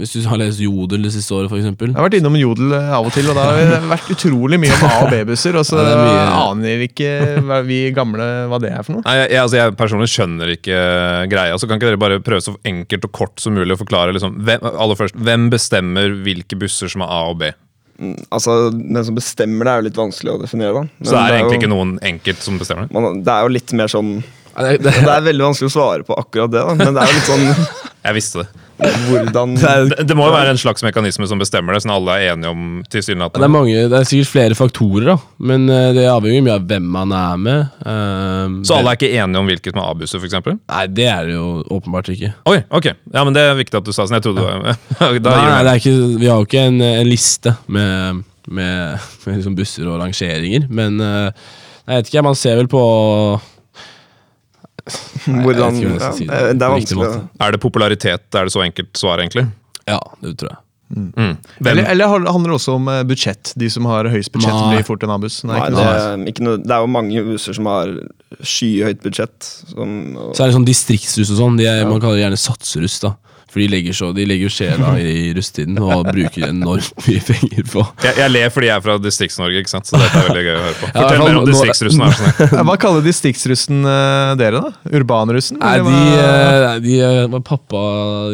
Hvis 0.00 0.14
du 0.16 0.24
har 0.30 0.40
lest 0.40 0.60
Jodel 0.64 1.02
det 1.04 1.12
siste 1.14 1.34
året, 1.36 1.50
f.eks. 1.52 1.66
Jeg 1.68 1.92
har 1.94 2.06
vært 2.06 2.16
innom 2.18 2.36
Jodel 2.40 2.72
eh, 2.78 2.90
av 2.96 3.06
og 3.06 3.12
til, 3.14 3.28
og 3.28 3.36
da 3.38 3.44
har 3.50 3.60
det 3.70 3.80
vært 3.94 4.10
utrolig 4.16 4.58
mye 4.62 4.72
om 4.78 4.84
A- 4.88 4.98
og 5.04 5.10
B-busser. 5.12 5.58
Og 5.60 5.66
så 5.68 5.78
Ja, 5.78 5.86
det 5.86 6.10
er 6.16 6.34
aner 6.40 6.84
ikke 6.88 7.62
vi 7.68 7.80
gamle 7.96 8.26
hva 8.50 8.58
det 8.64 8.72
er 8.72 8.82
for 8.86 8.96
noe. 8.98 9.04
Nei, 9.06 9.16
jeg, 9.26 9.38
altså 9.44 9.60
jeg 9.60 9.76
personlig 9.78 10.10
skjønner 10.12 10.54
ikke 10.56 10.76
eh, 10.80 11.24
greia. 11.30 11.58
Så 11.60 11.68
kan 11.70 11.78
ikke 11.78 11.92
dere 11.92 12.00
bare 12.00 12.20
prøve 12.24 12.42
så 12.48 12.56
enkelt 12.66 13.04
og 13.10 13.12
kort 13.20 13.42
som 13.44 13.54
mulig 13.58 13.76
å 13.76 13.80
forklare 13.84 14.16
liksom, 14.16 14.38
hvem, 14.48 14.64
aller 14.72 14.98
først, 15.04 15.18
hvem 15.20 15.48
bestemmer 15.52 16.16
hvilke 16.24 16.58
busser 16.60 16.88
som 16.92 17.04
er 17.06 17.12
A 17.12 17.20
og 17.30 17.38
B? 17.44 17.52
Altså, 18.32 18.70
Den 18.72 19.04
som 19.04 19.16
bestemmer 19.18 19.66
det, 19.68 19.72
er 19.74 19.82
jo 19.82 19.88
litt 19.90 19.98
vanskelig 20.00 20.32
å 20.32 20.40
definere. 20.40 20.72
da. 20.72 20.82
Men 20.88 21.04
Så 21.04 21.12
det 21.12 21.20
er 21.20 21.28
jo- 21.28 21.38
egentlig 21.42 21.58
ikke 21.60 21.72
noen 21.74 21.90
enkelt 22.14 22.40
som 22.46 22.56
bestemmer 22.58 22.88
det? 22.88 22.94
man, 22.96 23.22
Det 23.22 23.32
er 23.34 23.42
jo 23.44 23.52
litt 23.58 23.72
mer 23.76 23.92
sånn 23.92 24.14
Det, 24.56 24.78
det, 24.80 24.94
Det 25.06 25.12
er 25.12 25.26
veldig 25.28 25.44
vanskelig 25.50 25.68
å 25.68 25.74
svare 25.76 26.06
på 26.08 26.16
akkurat 26.16 26.50
det, 26.50 26.62
da. 26.64 26.74
men 26.80 26.94
det 26.96 27.02
er 27.04 27.12
jo 27.12 27.18
litt 27.18 27.28
sånn 27.28 27.46
Jeg 28.00 28.16
visste 28.16 28.40
det. 28.40 28.48
hvordan 29.10 29.54
Det, 29.60 30.04
det 30.08 30.14
må 30.16 30.24
jo 30.30 30.32
være 30.32 30.54
en 30.54 30.60
slags 30.60 30.80
mekanisme 30.84 31.26
som 31.28 31.40
bestemmer 31.40 31.76
det, 31.76 31.82
sånn 31.84 31.92
alle 31.92 32.14
er 32.16 32.32
enige 32.32 32.52
om 32.54 32.62
det, 32.78 32.86
er 32.86 32.94
tilsynelatende. 32.94 33.50
mange, 33.52 33.82
det 33.92 33.98
er 33.98 34.08
sikkert 34.08 34.30
flere 34.30 34.56
faktorer, 34.56 35.10
da. 35.10 35.16
Men 35.50 35.66
eh, 35.68 35.90
det 35.98 36.06
avhenger 36.08 36.46
mye 36.46 36.56
av 36.56 36.64
hvem 36.70 36.88
man 36.96 37.12
er 37.16 37.42
med. 37.44 37.76
Uh, 37.84 38.56
Så 38.64 38.78
alle 38.78 38.94
er 38.94 39.00
ikke 39.00 39.12
enige 39.12 39.42
om 39.42 39.52
hvilket 39.52 39.76
man 39.76 39.84
avbusser, 39.90 40.22
f.eks.? 40.22 40.38
Nei, 40.56 40.86
det 40.96 41.08
er 41.12 41.28
det 41.28 41.36
jo 41.36 41.46
åpenbart 41.76 42.08
ikke. 42.14 42.32
Oi, 42.48 42.58
ok. 42.80 42.90
Ja, 43.12 43.26
men 43.26 43.36
Det 43.36 43.44
er 43.44 43.60
viktig 43.60 43.82
at 43.82 43.86
du 43.86 43.92
sa 43.92 44.06
sånn. 44.06 44.16
Jeg 44.16 44.28
trodde 44.30 44.40
det 44.40 44.48
var 44.48 44.64
nei, 44.64 45.12
det 45.20 45.22
det 45.28 45.74
er 45.74 45.84
ikke, 45.84 45.96
vi 46.16 46.30
har 46.32 46.40
jo 46.40 46.48
ikke 46.48 46.66
en, 46.72 46.80
en 46.88 47.08
liste 47.10 47.54
med, 47.68 48.24
med, 48.48 49.08
med 49.26 49.40
liksom 49.42 49.60
busser 49.60 49.92
og 49.92 50.00
rangeringer, 50.00 50.70
men 50.72 50.96
uh, 51.04 51.28
jeg 51.84 52.00
vet 52.00 52.12
ikke, 52.12 52.28
man 52.32 52.38
ser 52.38 52.56
vel 52.60 52.70
på 52.70 52.80
hvordan, 55.26 55.78
jeg 55.80 55.94
ja, 55.98 56.10
si 56.16 56.26
det 56.26 56.40
det, 56.48 56.56
det 56.60 56.66
er 56.66 56.74
vanskelig. 56.74 57.12
Er 57.40 57.54
det 57.54 57.62
popularitet? 57.62 58.26
Er 58.34 58.48
det 58.48 58.54
så 58.54 58.64
enkelt 58.64 58.92
svar, 58.98 59.22
egentlig? 59.22 59.46
Ja, 59.88 60.00
det 60.24 60.36
tror 60.40 60.54
jeg. 60.54 60.60
Mm. 60.90 61.12
Hvem? 61.14 61.70
Eller, 61.70 61.84
eller 61.92 62.06
handler 62.10 62.50
det 62.50 62.56
også 62.56 62.72
om 62.74 62.88
eh, 62.90 63.02
budsjett? 63.06 63.52
De 63.62 63.68
som 63.70 63.86
har 63.86 64.08
høyest 64.10 64.32
budsjett, 64.34 64.56
Nei. 64.56 64.74
blir 64.74 64.86
fort 64.88 65.04
en 65.06 65.12
abus. 65.14 65.38
Nei, 65.46 65.58
Nei, 65.60 65.68
det, 65.76 65.84
er 65.86 66.24
ikke 66.32 66.46
noe, 66.46 66.58
det 66.64 66.74
er 66.74 66.82
jo 66.82 66.90
mange 66.90 67.22
busser 67.28 67.56
som 67.56 67.68
har 67.70 67.92
skyhøyt 68.42 69.02
budsjett. 69.04 69.50
Som, 69.70 69.94
og, 70.16 70.32
Så 70.34 70.44
er 70.44 70.50
det 70.50 70.58
sånn 70.58 70.66
distriktsruss 70.66 71.30
og 71.36 71.42
sånn, 71.44 71.60
de 71.60 71.68
er, 71.70 71.84
man 71.86 72.02
kaller 72.02 72.18
det 72.18 72.24
gjerne 72.26 72.40
satsruss, 72.42 72.98
da. 73.04 73.14
For 73.50 73.58
de 73.58 73.66
legger, 73.66 73.94
så, 73.96 74.12
de 74.14 74.24
legger 74.28 74.52
sjela 74.52 74.92
i 75.02 75.32
rusttiden 75.34 75.78
og 75.82 76.06
bruker 76.06 76.46
enormt 76.52 77.02
mye 77.02 77.22
penger 77.26 77.66
på 77.72 77.82
Jeg, 78.04 78.14
jeg 78.20 78.30
ler 78.30 78.52
fordi 78.54 78.68
jeg 78.68 78.76
er 78.76 78.84
fra 78.84 78.96
Distrikts-Norge, 79.02 79.62
ikke 79.64 79.72
sant? 79.72 79.90
så 79.90 79.98
dette 79.98 80.20
er 80.20 80.28
veldig 80.28 80.44
gøy 80.46 80.52
å 80.52 80.62
høre 80.62 80.76
på. 80.78 80.90
Fortell 80.94 81.18
ja, 81.18 81.24
mer 81.24 81.40
om 81.40 81.48
distriktsrussen. 81.48 82.04
sånn. 82.20 82.54
Ja, 82.54 82.64
Hva 82.70 82.76
kaller 82.84 83.06
distriktsrussen 83.06 83.90
eh, 83.90 84.32
dere, 84.38 84.62
da? 84.62 84.94
Urbanrussen? 85.00 85.58
Nei, 85.58 85.76
de, 85.82 85.98
eh, 86.22 86.78
de 86.86 86.96
er 87.08 87.20
hva, 87.32 87.42
pappa 87.50 87.84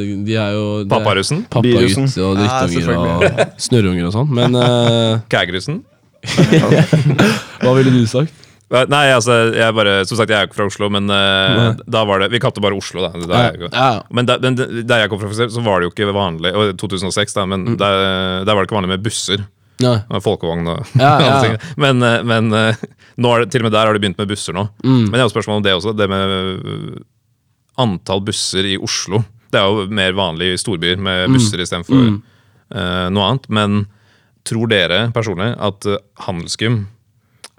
De 0.05 0.37
er 0.37 0.57
jo 0.59 0.67
Papparussen? 0.93 1.45
Pappagutt 1.49 1.81
Birussen. 1.81 2.11
og 2.21 2.43
Ja, 2.45 2.63
drittunger 2.69 2.97
og 3.01 3.61
snørrunger 3.69 4.11
og 4.11 4.17
sånn. 4.21 4.33
Men 4.37 4.59
uh, 4.61 5.25
Kægrussen? 5.33 5.81
hva 7.63 7.79
ville 7.79 7.95
du 7.95 8.05
sagt? 8.11 8.46
Nei, 8.67 9.05
altså, 9.15 9.55
jeg 9.55 9.75
bare, 9.79 9.93
som 10.11 10.19
sagt, 10.19 10.31
jeg 10.33 10.41
er 10.43 10.49
ikke 10.49 10.57
fra 10.59 10.65
Oslo, 10.67 10.89
men 10.91 11.07
uh, 11.07 11.77
da 11.87 12.01
var 12.09 12.19
det 12.25 12.33
Vi 12.33 12.41
kalte 12.43 12.59
det 12.59 12.65
bare 12.65 12.75
Oslo, 12.75 13.05
da. 13.05 13.13
Der, 13.15 13.69
Ja. 13.71 13.91
Men 14.11 14.27
der, 14.27 14.39
der 14.43 15.05
jeg 15.05 15.11
kom 15.13 15.21
fra, 15.23 15.31
så 15.31 15.63
var 15.63 15.79
det 15.81 15.87
jo 15.87 15.93
ikke 15.95 16.09
vanlig 16.17 16.51
og 16.59 16.73
2006 16.83 17.37
da, 17.37 17.45
men 17.47 17.63
Mm. 17.65 17.77
der, 17.79 18.01
der 18.45 18.55
var 18.55 18.65
det 18.65 18.67
ikke 18.71 18.79
vanlig 18.81 18.91
med 18.97 19.05
busser. 19.07 19.45
Nei. 19.79 19.99
Folkevogn 20.25 20.67
og 20.73 20.87
Ja, 20.99 21.13
ja. 21.29 21.37
ting. 21.45 21.57
Men, 21.77 22.03
eh, 22.03 22.23
men 22.25 22.51
eh, 22.53 22.75
det, 23.17 23.51
til 23.53 23.61
og 23.63 23.69
med 23.69 23.73
der 23.77 23.87
har 23.87 23.93
de 23.95 24.01
begynt 24.03 24.19
med 24.19 24.29
busser 24.35 24.53
nå. 24.57 24.67
Mm. 24.83 25.05
Men 25.11 25.13
jeg 25.15 25.21
har 25.23 25.29
jo 25.29 25.35
spørsmål 25.37 25.61
om 25.61 25.63
det 25.67 25.75
også. 25.77 25.95
Det 25.97 26.09
med 26.11 27.05
antall 27.79 28.23
busser 28.25 28.65
i 28.73 28.77
Oslo. 28.81 29.23
Det 29.53 29.61
er 29.61 29.69
jo 29.69 29.87
mer 29.95 30.13
vanlig 30.17 30.55
i 30.55 30.59
storbyer 30.59 30.97
Mm. 30.99 31.03
med 31.07 31.29
busser 31.37 31.61
istedenfor 31.63 31.95
uh, 32.75 33.09
noe 33.13 33.29
annet. 33.31 33.47
Men 33.49 33.87
tror 34.47 34.67
dere 34.71 35.11
personlig 35.15 35.53
at 35.59 35.87
uh, 35.87 35.99
Handelsgym 36.27 36.87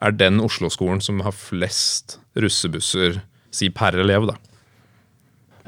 er 0.02 0.14
den 0.14 0.42
Oslo-skolen 0.44 1.02
som 1.04 1.22
har 1.26 1.34
flest 1.36 2.20
russebusser, 2.38 3.22
si 3.54 3.72
per 3.74 3.98
elev, 3.98 4.28
da? 4.30 4.38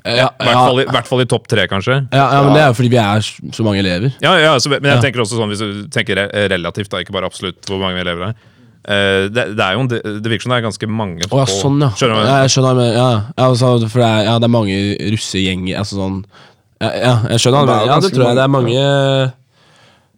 Ja, 0.05 0.29
I 0.31 0.45
hvert 0.48 0.55
fall 0.55 0.77
i, 0.79 0.86
hvert 0.88 1.09
fall 1.09 1.21
i 1.24 1.27
topp 1.27 1.50
tre, 1.51 1.65
kanskje. 1.67 1.98
ja, 2.15 2.27
ja, 2.31 2.43
men 2.45 2.53
det 2.55 2.62
er 2.62 2.69
jo 2.69 2.75
fordi 2.77 2.91
vi 2.93 3.00
er 3.01 3.25
så 3.57 3.65
mange 3.65 3.81
elever. 3.81 4.13
Ja, 4.24 4.38
ja, 4.39 4.53
så, 4.62 4.71
men 4.71 4.88
jeg 4.93 5.03
tenker 5.03 5.25
også 5.25 5.39
sånn, 5.39 5.51
hvis 5.51 5.59
du 5.59 5.89
tenker 5.91 6.21
relativt, 6.53 6.91
da, 6.93 7.01
ikke 7.03 7.15
bare 7.15 7.27
absolutt 7.27 7.67
hvor 7.67 7.81
mange 7.83 8.00
elever 8.00 8.29
det 8.29 8.31
er. 8.31 8.55
Eh, 8.89 9.25
det, 9.27 9.43
det 9.59 9.65
er 9.65 9.75
jo 9.75 9.81
det, 9.91 10.00
det 10.24 10.31
virker 10.31 10.48
som 10.48 10.53
det 10.53 10.62
er 10.62 10.63
ganske 10.63 10.88
mange 10.88 11.27
oh, 11.27 11.41
ja, 11.41 11.48
sånn, 11.51 11.81
ja. 11.83 11.89
Skjønner 12.00 12.15
du? 12.15 12.29
Ja, 12.29 12.38
jeg 12.45 12.53
skjønner, 12.53 12.77
men, 12.77 12.93
ja, 12.95 13.09
altså, 13.43 13.74
for 13.89 14.01
det 14.01 14.07
er, 14.07 14.21
ja, 14.29 14.38
det 14.39 14.48
er 14.48 14.53
mange 14.55 14.77
russegjenger 15.17 15.81
altså 15.81 16.00
sånn 16.00 16.21
ja, 16.79 16.89
ja, 16.95 17.12
jeg 17.33 17.43
skjønner. 17.43 17.67
Det 17.67 17.74
er 17.75 17.81
Men, 17.83 17.89
ja, 17.91 17.98
det 18.00 18.09
tror 18.15 18.24
jeg. 18.24 18.38
Det 18.38 18.43
er 18.45 18.51
mange 18.53 18.83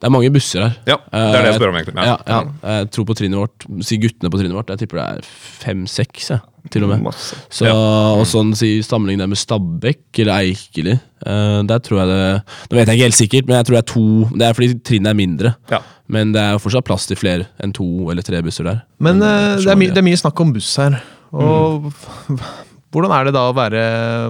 Det 0.01 0.07
er 0.09 0.13
mange 0.15 0.31
busser 0.33 0.63
her. 0.65 0.77
Ja, 0.89 0.95
det 1.13 1.19
er 1.21 1.35
det 1.45 1.49
jeg 1.51 1.57
spør 1.59 1.69
om, 1.69 1.75
egentlig. 1.77 2.05
Ja, 2.09 2.15
ja, 2.25 2.39
jeg 2.79 2.87
tror 2.95 3.05
på 3.05 3.15
trinnet 3.19 3.37
vårt 3.37 3.65
Si 3.85 3.99
guttene 4.01 4.31
på 4.33 4.39
trinnet 4.41 4.57
vårt. 4.57 4.71
Jeg 4.73 4.81
tipper 4.81 4.97
det 4.97 5.03
er 5.19 5.27
fem-seks, 5.61 6.31
til 6.73 6.85
og 6.87 6.89
med. 6.91 7.03
Masse. 7.05 7.37
Så, 7.53 7.69
Og 7.69 8.23
sånn 8.29 8.51
si 8.57 8.71
sammenlign 8.85 9.21
det 9.21 9.27
med 9.29 9.37
Stabekk 9.37 10.19
eller 10.23 10.41
Eikeli. 10.47 10.95
eh, 11.25 11.61
der 11.69 11.79
tror 11.85 12.01
jeg 12.01 12.09
det 12.09 12.25
Nå 12.71 12.77
vet 12.79 12.87
jeg 12.89 12.97
ikke 12.97 13.07
helt 13.09 13.19
sikkert, 13.19 13.47
men 13.47 13.57
jeg 13.59 13.65
tror 13.69 13.77
det 13.77 13.83
er 13.83 13.89
to 13.93 14.05
Det 14.37 14.47
er 14.47 14.57
fordi 14.57 14.79
trinnet 14.89 15.09
er 15.13 15.19
mindre. 15.21 15.53
Ja. 15.71 15.79
Men 16.11 16.33
det 16.33 16.41
er 16.41 16.51
jo 16.57 16.63
fortsatt 16.65 16.85
plass 16.89 17.05
til 17.07 17.17
flere 17.21 17.45
enn 17.63 17.71
to 17.73 17.85
eller 18.11 18.25
tre 18.25 18.41
busser 18.45 18.65
der. 18.67 18.81
Men 18.99 19.21
eh, 19.21 19.57
så 19.61 19.69
det, 19.69 19.75
er 19.75 19.81
my, 19.83 19.91
det 19.93 20.01
er 20.01 20.09
mye 20.09 20.21
snakk 20.21 20.41
om 20.43 20.53
buss 20.57 20.73
her. 20.81 20.97
Og 21.31 21.91
hvordan 22.91 23.11
er 23.15 23.27
det 23.27 23.31
da 23.35 23.45
å 23.47 23.53
være 23.55 23.81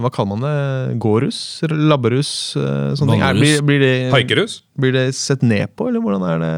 Hva 0.04 0.10
kaller 0.14 0.30
man 0.36 0.44
det? 0.46 0.98
Gåruss? 1.02 1.40
Labberus? 1.72 2.30
Eh, 2.60 2.92
Sånne 3.00 3.16
ting. 3.18 3.24
Blir, 3.40 3.64
blir, 3.66 3.82
det, 3.82 4.46
blir 4.78 4.94
det 4.94 5.06
sett 5.18 5.42
ned 5.42 5.74
på, 5.74 5.88
eller 5.90 6.04
hvordan 6.04 6.26
er 6.30 6.44
det 6.44 6.52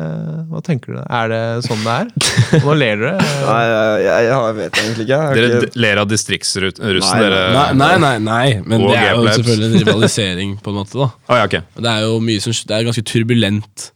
Hva 0.51 0.63
tenker 0.65 0.97
du? 0.97 0.99
Er 1.03 1.31
det 1.31 1.41
sånn 1.67 1.85
det 1.85 1.95
er? 2.01 2.59
Nå 2.65 2.75
ler 2.75 2.99
dere. 3.05 3.13
Nei, 3.47 3.61
jeg, 3.69 4.03
jeg, 4.03 4.27
jeg 4.27 4.57
vet 4.59 4.81
egentlig 4.83 5.07
ikke. 5.07 5.21
Dere 5.39 5.61
ikke 5.61 5.83
ler 5.85 6.03
av 6.03 6.11
distriktsrussen, 6.11 7.23
dere? 7.23 7.41
Nei, 7.55 7.65
nei, 7.79 7.93
nei, 8.03 8.13
nei. 8.27 8.45
men 8.67 8.83
det 8.83 8.99
er 8.99 9.15
jo 9.15 9.25
selvfølgelig 9.29 9.69
en 9.69 9.87
rivalisering, 9.87 10.53
på 10.63 10.73
en 10.73 10.79
måte. 10.81 10.99
da 10.99 11.07
Å, 11.07 11.37
ja, 11.39 11.47
okay. 11.47 11.63
Det 11.79 11.95
er 11.95 12.07
jo 12.09 12.19
mye 12.23 12.43
som 12.43 12.55
Det 12.67 12.77
er 12.77 12.87
ganske 12.89 13.05
turbulent 13.07 13.89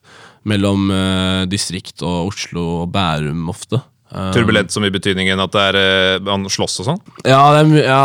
mellom 0.47 0.87
uh, 0.93 1.43
distrikt 1.51 2.03
og 2.07 2.31
Oslo 2.31 2.63
og 2.83 2.91
Bærum 2.95 3.49
ofte. 3.51 3.81
Eh, 4.15 4.31
Turbulent 4.35 4.71
som 4.71 4.85
i 4.87 4.91
betydningen 4.93 5.39
at 5.43 5.51
det 5.55 5.63
er 5.73 5.77
eh, 5.81 6.19
man 6.23 6.47
slåss 6.51 6.79
og 6.83 6.87
sånn? 6.91 7.01
Ja, 7.27 7.41
det, 7.57 7.63
er, 7.65 7.87
ja 7.89 8.03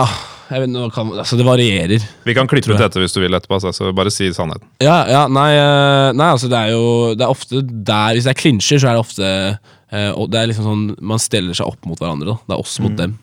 vet, 0.60 0.74
kan, 0.94 1.12
altså 1.16 1.38
det 1.38 1.46
varierer. 1.46 2.04
Vi 2.26 2.34
kan 2.36 2.48
klippe 2.50 2.74
ut 2.74 2.80
dette 2.80 3.00
hvis 3.00 3.14
du 3.14 3.20
vil 3.22 3.34
etterpå, 3.38 3.56
altså, 3.60 3.72
så 3.76 3.92
bare 3.96 4.12
si 4.12 4.28
sannheten. 4.34 4.66
Ja, 4.82 5.02
ja 5.08 5.22
nei, 5.30 5.50
eh, 5.56 6.10
nei, 6.18 6.30
altså 6.34 6.50
det 6.52 6.58
er 6.58 6.72
jo 6.74 6.84
Det 7.16 7.24
er 7.26 7.32
ofte 7.32 7.62
der 7.62 8.16
Hvis 8.16 8.26
det 8.26 8.34
er 8.34 8.40
klinsjer, 8.40 8.82
så 8.82 8.90
er 8.90 8.98
det 8.98 9.04
ofte 9.04 9.28
eh, 9.30 10.24
Det 10.26 10.40
er 10.40 10.50
liksom 10.50 10.66
sånn 10.68 10.86
Man 11.12 11.22
steller 11.22 11.56
seg 11.56 11.70
opp 11.70 11.86
mot 11.88 12.00
hverandre. 12.00 12.34
da 12.34 12.38
Det 12.50 12.56
er 12.56 12.64
oss 12.64 12.78
mot 12.82 12.96
dem. 12.98 13.18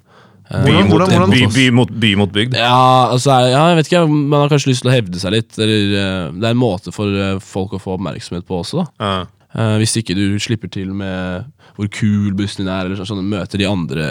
Eh, 0.50 0.64
By, 0.66 0.72
mot, 0.80 0.94
hvordan- 0.94 1.12
hvordan- 1.14 1.34
by, 1.36 1.42
by, 1.54 1.66
mot, 1.76 1.92
by 2.06 2.14
mot 2.18 2.32
bygd. 2.34 2.56
Ja, 2.58 3.12
altså 3.14 3.36
ja, 3.52 3.66
jeg 3.70 3.82
vet 3.82 3.92
ikke. 3.92 4.06
Man 4.10 4.40
har 4.42 4.50
kanskje 4.50 4.72
lyst 4.72 4.82
til 4.86 4.90
å 4.90 4.96
hevde 4.96 5.20
seg 5.22 5.36
litt. 5.36 5.60
Eller, 5.60 6.32
det 6.34 6.48
er 6.48 6.56
en 6.56 6.64
måte 6.64 6.94
for 6.96 7.12
folk 7.44 7.76
å 7.78 7.82
få 7.84 8.00
oppmerksomhet 8.00 8.48
på 8.48 8.64
også. 8.64 8.88
da 8.98 9.06
Ja. 9.06 9.26
Hvis 9.50 9.96
ikke 9.98 10.14
du 10.14 10.38
slipper 10.38 10.70
til 10.70 10.92
med 10.94 11.48
hvor 11.80 11.88
kul 11.96 12.34
bussen 12.36 12.66
din 12.66 12.72
er, 12.74 12.90
eller 12.90 13.08
sånn, 13.08 13.22
møter 13.32 13.62
de 13.62 13.68
andre 13.70 14.08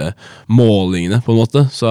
målingene, 0.49 1.21
på 1.25 1.35
en 1.35 1.41
måte, 1.43 1.67
så 1.75 1.91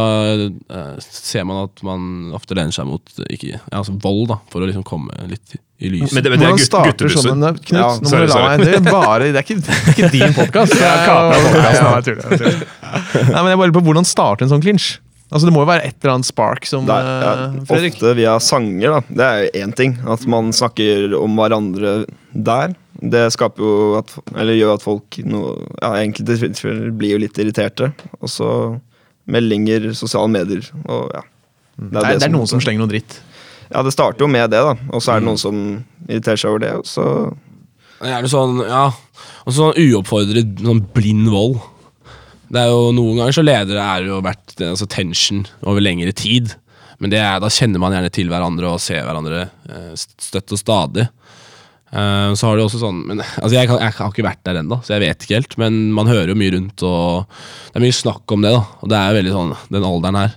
eh, 0.73 0.95
ser 1.05 1.45
man 1.45 1.67
at 1.67 1.83
man 1.86 2.31
ofte 2.33 2.57
lener 2.57 2.73
seg 2.73 2.88
mot 2.89 3.05
eh, 3.21 3.29
ikke, 3.36 3.51
ja, 3.53 3.62
altså 3.77 3.93
vold, 4.01 4.25
da, 4.31 4.39
for 4.49 4.65
å 4.65 4.69
liksom 4.69 4.86
komme 4.88 5.13
litt 5.29 5.53
i 5.77 5.91
lyset. 5.93 6.15
Men 6.17 6.25
det, 6.25 6.31
men 6.33 6.41
det 6.41 6.47
er 6.47 6.55
gutt, 6.55 6.65
starter 6.65 7.13
Sånn, 7.13 7.43
Knut, 7.60 7.69
Ja, 7.77 7.91
nå 7.93 8.07
må 8.07 8.10
sorry, 8.10 8.25
du 8.25 8.33
la 8.33 8.39
meg 8.47 8.63
Det 8.65 8.71
er 8.79 8.86
bare 8.88 9.27
Det 9.27 9.38
er 9.38 9.45
ikke, 9.45 9.60
det 9.62 9.75
er 9.75 9.91
ikke 9.91 10.10
din 10.15 10.33
podkast. 10.33 10.73
Ja. 10.81 11.99
Nei, 13.27 13.41
men 13.43 13.51
jeg 13.51 13.60
bare 13.60 13.67
lurer 13.67 13.75
på 13.77 13.83
hvordan 13.86 14.07
starte 14.07 14.47
en 14.47 14.49
sånn 14.49 14.63
clinch? 14.63 14.95
Altså 15.27 15.49
Det 15.49 15.53
må 15.53 15.62
jo 15.62 15.69
være 15.69 15.86
et 15.86 15.97
eller 15.99 16.15
annet 16.15 16.29
spark 16.29 16.65
som 16.65 16.88
er, 16.89 17.05
ja, 17.05 17.31
eh, 17.43 17.55
Fredrik. 17.69 17.97
ofte 17.99 18.15
via 18.17 18.38
sanger, 18.41 18.97
da. 18.97 18.99
Det 19.19 19.27
er 19.27 19.62
én 19.62 19.73
ting. 19.75 19.97
At 20.10 20.23
man 20.29 20.49
snakker 20.55 21.13
om 21.19 21.38
hverandre 21.38 21.99
der. 22.31 22.73
Det 22.97 23.27
skaper 23.36 23.62
jo 23.63 23.77
at, 23.99 24.13
eller 24.33 24.57
gjør 24.57 24.75
at 24.77 24.83
folk 24.86 25.19
no, 25.29 25.41
ja, 25.81 25.91
enkelte 26.01 26.38
tilfeller 26.41 26.93
blir 26.97 27.15
jo 27.15 27.21
litt 27.21 27.38
irriterte. 27.41 27.91
Og 28.21 28.31
så 28.31 28.49
meldinger, 29.29 29.91
sosiale 29.97 30.31
medier 30.31 30.63
og 30.88 31.12
ja. 31.13 31.23
Det 31.77 32.01
er, 32.01 32.15
det 32.17 32.25
er 32.25 32.33
noen 32.33 32.49
som 32.49 32.62
slenger 32.63 32.81
noe 32.81 32.89
dritt. 32.89 33.19
Ja, 33.67 33.83
det 33.86 33.91
starter 33.93 34.23
jo 34.23 34.29
med 34.31 34.49
det, 34.49 34.63
da. 34.65 34.73
Og 34.95 35.03
så 35.03 35.13
er 35.13 35.21
det 35.21 35.27
noen 35.27 35.38
som 35.38 35.57
irriterer 36.07 36.39
seg 36.41 36.53
over 36.55 36.63
det. 36.63 36.71
Og 36.79 36.88
så 36.89 37.05
er 38.01 38.21
det 38.23 38.29
sånn, 38.31 38.62
ja 38.65 38.86
Og 39.45 39.53
sånn 39.53 39.77
uoppfordret, 39.81 40.62
sånn 40.63 40.81
blind 40.95 41.29
vold. 41.33 41.60
Det 42.47 42.62
er 42.62 42.71
jo 42.71 42.93
Noen 42.95 43.19
ganger 43.19 43.36
så 43.36 43.43
ledere 43.43 43.75
det 43.75 43.83
er 43.83 44.07
jo 44.07 44.21
vært 44.23 44.55
altså 44.63 44.88
tension 44.89 45.43
over 45.67 45.83
lengre 45.83 46.13
tid. 46.15 46.55
Men 46.97 47.13
det 47.13 47.19
er, 47.21 47.38
da 47.43 47.49
kjenner 47.53 47.81
man 47.81 47.93
gjerne 47.93 48.13
til 48.13 48.31
hverandre 48.31 48.71
og 48.71 48.81
ser 48.81 49.03
hverandre 49.05 49.43
eh, 49.69 49.91
støtt 49.97 50.55
og 50.55 50.62
stadig. 50.62 51.05
Eh, 51.97 52.33
så 52.33 52.47
har 52.47 52.57
du 52.57 52.63
også 52.63 52.79
sånn 52.81 52.99
men, 53.10 53.21
altså 53.21 53.55
jeg, 53.55 53.69
kan, 53.69 53.79
jeg 53.81 53.95
har 53.97 54.12
ikke 54.12 54.25
vært 54.25 54.43
der 54.45 54.60
ennå, 54.62 54.77
så 54.86 54.95
jeg 54.95 55.05
vet 55.07 55.23
ikke 55.23 55.39
helt. 55.39 55.55
Men 55.62 55.79
man 55.97 56.10
hører 56.10 56.33
jo 56.33 56.39
mye 56.39 56.53
rundt, 56.53 56.83
og 56.86 57.39
det 57.71 57.79
er 57.79 57.86
mye 57.88 58.01
snakk 58.01 58.36
om 58.36 58.45
det. 58.45 58.53
da 58.53 58.83
Og 58.83 58.91
det 58.91 58.99
er 58.99 59.10
jo 59.10 59.17
veldig 59.21 59.38
sånn, 59.38 59.55
den 59.73 59.88
alderen 59.88 60.19
her. 60.21 60.36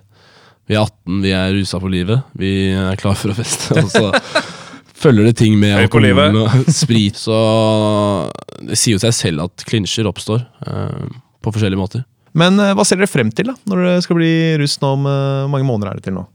Vi 0.70 0.78
er 0.78 0.84
18, 0.86 1.18
vi 1.24 1.34
er 1.34 1.52
rusa 1.56 1.80
på 1.82 1.90
livet. 1.92 2.30
Vi 2.38 2.52
er 2.78 3.00
klar 3.00 3.18
for 3.18 3.32
å 3.32 3.36
feste. 3.36 3.74
Og 3.82 3.90
så 3.90 4.12
følger 5.00 5.30
det 5.30 5.34
ting 5.40 5.56
med 5.60 5.74
alkohol 5.80 6.36
og 6.44 6.70
sprit. 6.82 7.18
Så 7.18 7.34
det 8.60 8.78
sier 8.78 8.96
jo 8.96 9.02
seg 9.02 9.16
selv 9.16 9.48
at 9.48 9.64
klinsjer 9.68 10.08
oppstår 10.08 10.44
uh, 10.68 11.08
på 11.40 11.52
forskjellige 11.52 11.80
måter. 11.80 12.04
Men 12.36 12.60
uh, 12.60 12.74
hva 12.76 12.84
ser 12.86 13.00
dere 13.00 13.10
frem 13.10 13.32
til 13.34 13.50
da 13.50 13.56
når 13.68 13.86
det 13.86 13.94
skal 14.06 14.20
bli 14.20 14.32
russ 14.60 14.76
nå 14.82 14.92
om 14.98 15.08
mange 15.50 15.66
måneder 15.66 15.90
er 15.90 16.00
det 16.00 16.06
til 16.06 16.16
nå? 16.20 16.26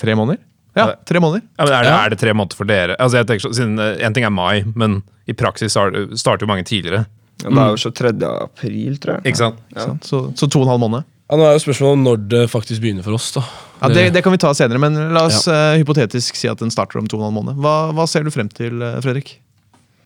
Tre 0.00 0.16
måneder? 0.18 0.40
Ja, 0.76 0.86
tre 1.08 1.20
måneder. 1.24 1.42
Ja, 1.56 1.64
men 1.64 1.72
er, 1.72 1.82
det, 1.86 1.90
Ja. 1.90 1.98
er 2.04 2.10
det 2.12 2.18
tre 2.20 2.32
måneder 2.36 2.58
for 2.58 2.68
dere? 2.68 2.96
Altså 3.00 3.16
jeg 3.22 3.26
tenker 3.30 3.46
så, 3.48 3.52
siden, 3.56 3.78
eh, 3.80 4.04
En 4.06 4.12
ting 4.16 4.24
er 4.28 4.30
mai, 4.34 4.62
men 4.76 5.02
i 5.26 5.32
praksis 5.32 5.72
starter 5.72 6.44
jo 6.44 6.50
mange 6.50 6.64
tidligere. 6.68 7.06
Ja, 7.42 7.50
det 7.50 7.58
er 7.58 7.70
jo 7.74 7.90
23. 7.92 8.28
april, 8.42 8.96
tror 9.00 9.16
jeg. 9.18 9.32
Ikke 9.32 9.40
sant? 9.40 9.58
Ikke 9.72 9.86
sant? 9.90 10.04
Så, 10.08 10.20
så 10.36 10.48
to 10.48 10.60
og 10.60 10.66
en 10.68 10.72
halv 10.74 10.80
måned. 10.86 11.04
Ja, 11.26 11.36
nå 11.36 11.42
er 11.48 11.56
jo 11.56 11.62
spørsmålet 11.64 11.96
om 11.98 12.04
når 12.06 12.20
det 12.30 12.42
faktisk 12.52 12.80
begynner 12.84 13.02
for 13.04 13.16
oss. 13.16 13.32
da. 13.34 13.42
Ja, 13.82 13.88
det, 13.92 14.04
det 14.14 14.22
kan 14.22 14.32
vi 14.32 14.38
ta 14.38 14.52
senere, 14.54 14.78
men 14.78 14.94
la 15.12 15.24
oss 15.26 15.42
uh, 15.50 15.74
hypotetisk 15.76 16.36
si 16.38 16.48
at 16.48 16.60
den 16.62 16.70
starter 16.70 17.00
om 17.00 17.08
to 17.10 17.18
og 17.18 17.24
en 17.24 17.28
halv 17.32 17.36
måned. 17.40 17.58
Hva, 17.60 17.74
hva 17.96 18.06
ser 18.08 18.22
du 18.24 18.30
frem 18.30 18.48
til, 18.48 18.78
eh, 18.80 19.00
Fredrik? 19.04 19.34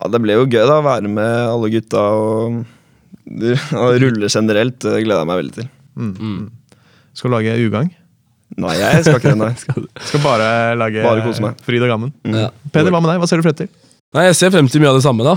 Ja, 0.01 0.09
det 0.09 0.19
ble 0.23 0.33
jo 0.33 0.47
gøy 0.49 0.63
da, 0.65 0.79
å 0.81 0.83
være 0.87 1.07
med 1.07 1.29
alle 1.45 1.69
gutta 1.71 2.01
og, 2.17 2.63
og 3.83 3.99
rulle 4.01 4.31
generelt. 4.33 4.79
Det 4.81 4.97
gleder 5.05 5.21
jeg 5.21 5.29
meg 5.29 5.41
veldig 5.43 5.55
til. 5.59 5.69
Skal 7.13 7.29
du 7.29 7.35
lage 7.37 7.55
ugagn? 7.67 7.93
Nei, 8.59 8.73
jeg 8.77 9.03
skal 9.05 9.19
ikke 9.21 9.31
det, 9.31 9.37
nei. 9.39 9.85
Skal 10.09 10.21
bare 10.25 10.47
lage 10.75 11.03
Bare 11.05 11.23
kose 11.23 11.41
meg. 11.45 11.61
fryd 11.63 11.85
og 11.85 11.91
gammen? 11.93 12.11
Ja. 12.27 12.49
Peder, 12.73 12.91
hva 12.91 12.99
med 13.01 13.13
deg? 13.13 13.21
Hva 13.23 13.29
ser 13.31 13.39
du 13.39 13.45
frem 13.47 13.55
til? 13.61 13.69
Nei, 14.13 14.25
Jeg 14.27 14.35
ser 14.41 14.51
frem 14.51 14.67
til 14.67 14.81
mye 14.83 14.91
av 14.91 14.97
det 14.99 15.05
samme. 15.05 15.23
da. 15.23 15.35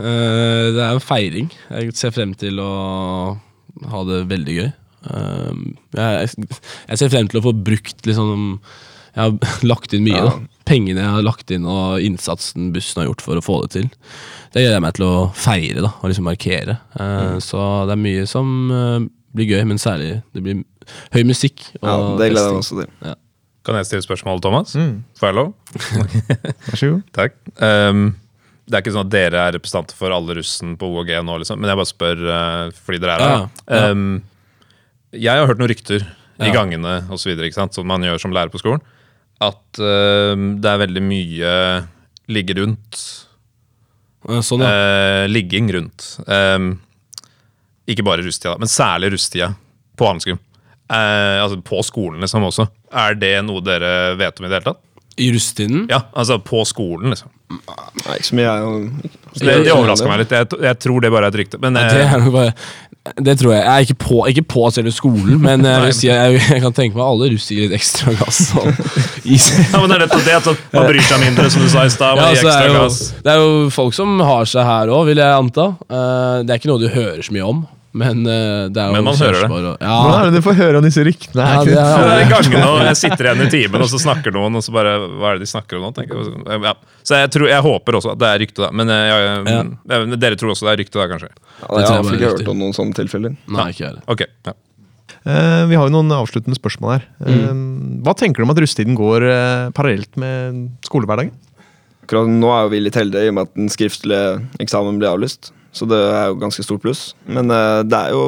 Eh, 0.00 0.66
det 0.76 0.82
er 0.84 0.92
en 0.94 1.00
feiring. 1.04 1.48
Jeg 1.72 1.94
ser 1.96 2.12
frem 2.12 2.34
til 2.38 2.60
å 2.60 2.70
ha 3.90 4.02
det 4.08 4.22
veldig 4.30 4.56
gøy. 4.58 4.68
Eh, 5.10 5.64
jeg, 5.96 6.30
jeg 6.90 7.00
ser 7.00 7.12
frem 7.12 7.28
til 7.32 7.40
å 7.40 7.44
få 7.48 7.54
brukt 7.56 8.04
liksom 8.04 8.60
Jeg 9.16 9.22
har 9.24 9.62
lagt 9.72 9.94
inn 9.96 10.04
mye. 10.06 10.18
Ja. 10.20 10.28
da. 10.28 10.58
Pengene 10.70 11.02
jeg 11.02 11.10
har 11.16 11.24
lagt 11.26 11.50
inn 11.50 11.64
og 11.66 11.96
innsatsen 12.04 12.68
bussen 12.74 13.00
har 13.00 13.08
gjort 13.08 13.24
for 13.24 13.40
å 13.40 13.42
få 13.42 13.56
det 13.64 13.70
til. 13.78 13.88
Det 14.52 14.60
gleder 14.62 14.76
jeg 14.76 14.84
meg 14.84 14.94
til 15.00 15.06
å 15.08 15.14
feire 15.34 15.82
da, 15.82 15.94
og 15.98 16.12
liksom 16.12 16.28
markere. 16.28 16.76
Eh, 16.94 17.38
Så 17.42 17.64
det 17.88 17.96
er 17.96 18.04
mye 18.04 18.28
som 18.30 18.52
eh, 18.70 19.08
blir 19.36 19.50
gøy, 19.50 19.62
men 19.68 19.80
særlig 19.80 20.20
det 20.34 20.42
blir 20.44 20.62
høy 21.14 21.22
musikk. 21.28 21.62
Og 21.80 21.86
Ja, 21.88 21.98
det 22.18 22.30
gleder 22.32 22.48
jeg 22.48 22.56
meg 22.56 22.64
også 22.64 22.80
til. 22.80 23.18
Kan 23.66 23.76
jeg 23.76 23.88
stille 23.90 24.06
spørsmål, 24.06 24.40
Thomas? 24.42 24.72
Mm. 24.74 25.02
Får 25.20 25.30
jeg 25.30 25.36
lov? 25.36 25.52
Vær 26.70 26.80
så 26.80 26.90
god. 26.94 27.02
Takk. 27.16 27.36
Um, 27.60 28.04
det 28.66 28.78
er 28.78 28.84
ikke 28.84 28.94
sånn 28.94 29.08
at 29.08 29.12
dere 29.12 29.42
er 29.42 29.54
representanter 29.58 29.98
for 29.98 30.14
alle 30.14 30.38
russen 30.38 30.76
på 30.80 30.88
OAG 30.94 31.12
nå, 31.26 31.36
liksom. 31.42 31.60
men 31.60 31.70
jeg 31.72 31.80
bare 31.80 31.90
spør 31.90 32.24
uh, 32.24 32.78
fordi 32.86 33.02
dere 33.02 33.16
er 33.16 33.24
her. 33.24 33.34
Ja, 33.34 33.80
ja. 33.80 33.90
Um, 33.90 34.22
jeg 35.10 35.42
har 35.42 35.50
hørt 35.50 35.60
noen 35.60 35.72
rykter 35.72 36.06
i 36.40 36.52
gangene 36.54 37.00
og 37.10 37.18
så 37.20 37.28
videre, 37.28 37.50
ikke 37.50 37.58
sant, 37.58 37.76
som 37.76 37.88
man 37.90 38.04
gjør 38.06 38.22
som 38.22 38.32
lærer 38.32 38.52
på 38.52 38.62
skolen, 38.62 38.80
at 39.42 39.80
uh, 39.82 40.32
det 40.38 40.70
er 40.70 40.84
veldig 40.86 41.02
mye 41.04 41.56
ligge 42.30 42.56
rundt. 42.60 43.02
Sånn, 44.44 44.62
ja. 44.62 44.70
eh, 44.70 45.26
ligging 45.30 45.70
rundt. 45.72 46.06
Ehm, 46.28 46.74
ikke 47.92 48.06
bare 48.06 48.24
rusttida, 48.26 48.56
men 48.60 48.70
særlig 48.70 49.12
rusttida 49.14 49.52
på 49.98 50.08
Handelsgym. 50.08 50.40
Eh, 50.90 51.42
altså 51.42 51.60
på 51.62 51.82
skolen 51.86 52.22
liksom 52.24 52.46
også. 52.48 52.66
Er 52.90 53.18
det 53.18 53.36
noe 53.46 53.62
dere 53.62 54.16
vet 54.18 54.40
om 54.40 54.46
i 54.46 54.50
det 54.50 54.58
hele 54.58 54.72
tatt? 54.72 54.84
I 55.20 55.32
rusttiden? 55.34 55.86
Ja, 55.90 56.00
altså 56.12 56.38
på 56.38 56.62
skolen, 56.64 57.12
liksom. 57.12 57.30
Nei, 57.50 58.14
ikke 58.16 58.28
så 58.28 58.36
mye 58.38 58.46
jeg 58.46 58.92
Det, 59.40 59.56
det 59.66 59.72
overraska 59.74 60.06
meg 60.08 60.22
litt. 60.22 60.32
Jeg, 60.32 60.48
jeg 60.64 60.78
tror 60.80 61.02
det 61.02 61.10
bare 61.12 61.28
er 61.28 61.34
et 61.34 61.40
rykte. 61.42 61.58
Men 61.60 61.76
Ja, 61.76 61.88
det 61.90 62.04
eh, 62.04 62.14
er 62.14 62.30
bare 62.30 62.52
Det 63.26 63.34
tror 63.40 63.52
jeg. 63.52 63.64
Jeg 63.64 63.72
er 63.74 63.86
ikke 63.86 63.96
på, 64.04 64.20
ikke 64.30 64.44
på 64.54 64.62
selve 64.74 64.92
skolen, 64.94 65.40
men 65.46 65.66
jeg, 65.66 65.82
vil 65.84 65.96
si, 65.98 66.08
jeg, 66.08 66.38
jeg 66.40 66.62
kan 66.64 66.76
tenke 66.76 66.98
meg 66.98 67.04
alle 67.06 67.30
russ 67.34 67.50
gir 67.50 67.66
litt 67.66 67.74
ekstra 67.76 68.14
gass. 68.20 68.40
Og, 68.60 68.70
i 69.34 69.36
ja, 69.36 69.82
men 69.82 69.90
det 69.90 69.98
er 69.98 70.04
nettopp 70.06 70.24
det 70.28 70.38
at 70.38 70.48
man 70.78 70.88
bryr 70.88 71.04
seg 71.10 71.22
mindre, 71.26 71.50
som 71.52 71.66
du 71.66 71.72
sa 71.74 71.84
i 71.84 71.92
stad. 71.92 72.22
Ja, 72.22 72.30
altså, 72.30 72.46
det, 72.48 72.56
er 72.56 72.78
jo, 72.78 73.20
det 73.26 73.34
er 73.34 73.44
jo 73.44 73.74
folk 73.74 73.98
som 73.98 74.16
har 74.24 74.48
seg 74.48 74.66
her 74.70 74.94
òg, 74.94 75.04
vil 75.10 75.22
jeg 75.22 75.42
anta. 75.42 75.68
Eh, 75.90 76.40
det 76.46 76.54
er 76.54 76.62
ikke 76.62 76.72
noe 76.72 76.82
du 76.82 76.88
hører 76.94 77.20
så 77.26 77.36
mye 77.36 77.50
om, 77.50 77.66
men 77.90 78.20
uh, 78.22 78.68
det 78.70 78.78
er 78.78 78.90
jo 78.90 78.94
Men 78.94 79.06
man 79.08 79.16
hører 79.18 79.40
det. 79.42 79.48
Og, 79.50 79.64
ja. 79.82 79.94
Hvordan 79.98 80.20
er 80.20 80.28
det 80.30 80.38
du 80.38 80.44
får 80.46 80.56
høre 80.60 80.78
om 80.78 80.84
disse 80.86 81.02
ryktene? 81.06 81.42
her, 81.42 81.56
Ja, 81.56 81.64
det 81.66 81.74
er- 81.74 82.04
Det 82.06 82.12
er 82.14 82.22
i 82.22 82.28
gangene, 82.30 82.68
og 82.70 82.82
jeg 82.86 82.98
sitter 83.00 83.26
igjen 83.26 83.42
i 83.42 83.50
timen, 83.50 83.82
og 83.82 83.90
så 83.90 83.98
snakker 83.98 84.34
noen, 84.36 84.58
og 84.60 84.62
så 84.62 84.74
bare 84.76 84.92
Hva 85.08 85.32
er 85.32 85.40
det 85.40 85.46
de 85.48 85.50
snakker 85.50 85.80
om 85.80 85.88
nå? 85.88 85.90
tenker 85.96 86.22
jeg. 86.22 86.62
Ja. 86.62 86.74
Så 87.02 87.18
jeg, 87.18 87.32
tror, 87.34 87.48
jeg 87.50 87.66
håper 87.66 87.98
også 87.98 88.12
at 88.14 88.22
det 88.22 88.30
er 88.30 88.42
rykte, 88.44 88.62
da. 88.62 88.70
Men 88.70 88.94
eh, 88.94 89.10
jeg, 89.90 90.20
dere 90.22 90.38
tror 90.38 90.54
også 90.54 90.68
det 90.68 90.72
er 90.72 90.80
rykte, 90.84 91.00
da, 91.00 91.08
kanskje? 91.10 91.30
Ja, 91.34 91.68
jeg 91.80 91.90
har 91.90 92.14
ikke 92.14 92.32
hørt 92.38 92.50
om 92.54 92.58
noen 92.62 92.76
sånne 92.76 92.94
tilfeller. 92.94 93.36
Nei, 93.50 93.68
ikke 93.74 93.86
jeg 93.88 94.02
okay, 94.06 94.30
Ja. 94.46 94.56
Uh, 95.20 95.66
vi 95.68 95.76
har 95.76 95.84
jo 95.84 95.92
noen 95.92 96.14
avsluttende 96.14 96.56
spørsmål 96.56 96.94
her. 96.94 97.06
Eh, 97.26 97.62
hva 98.06 98.14
tenker 98.16 98.40
du 98.40 98.46
om 98.46 98.52
at 98.54 98.60
russetiden 98.62 98.94
går 98.96 99.26
parallelt 99.76 100.14
med 100.16 100.68
skolehverdagen? 100.86 101.34
Akkurat 102.06 102.30
nå 102.30 102.48
er 102.54 102.70
vi 102.72 102.80
litt 102.86 102.96
heldige 102.96 103.26
i 103.26 103.30
og 103.30 103.36
med 103.36 103.50
at 103.50 103.58
den 103.58 103.68
skriftlige 103.70 104.38
eksamen 104.62 104.96
ble 105.02 105.10
avlyst. 105.10 105.52
Så 105.72 105.86
det 105.86 105.98
er 105.98 106.30
jo 106.30 106.38
ganske 106.40 106.64
stort 106.66 106.82
pluss. 106.82 107.10
Men 107.30 107.50
uh, 107.52 107.80
det 107.86 107.98
er 107.98 108.14
jo 108.16 108.24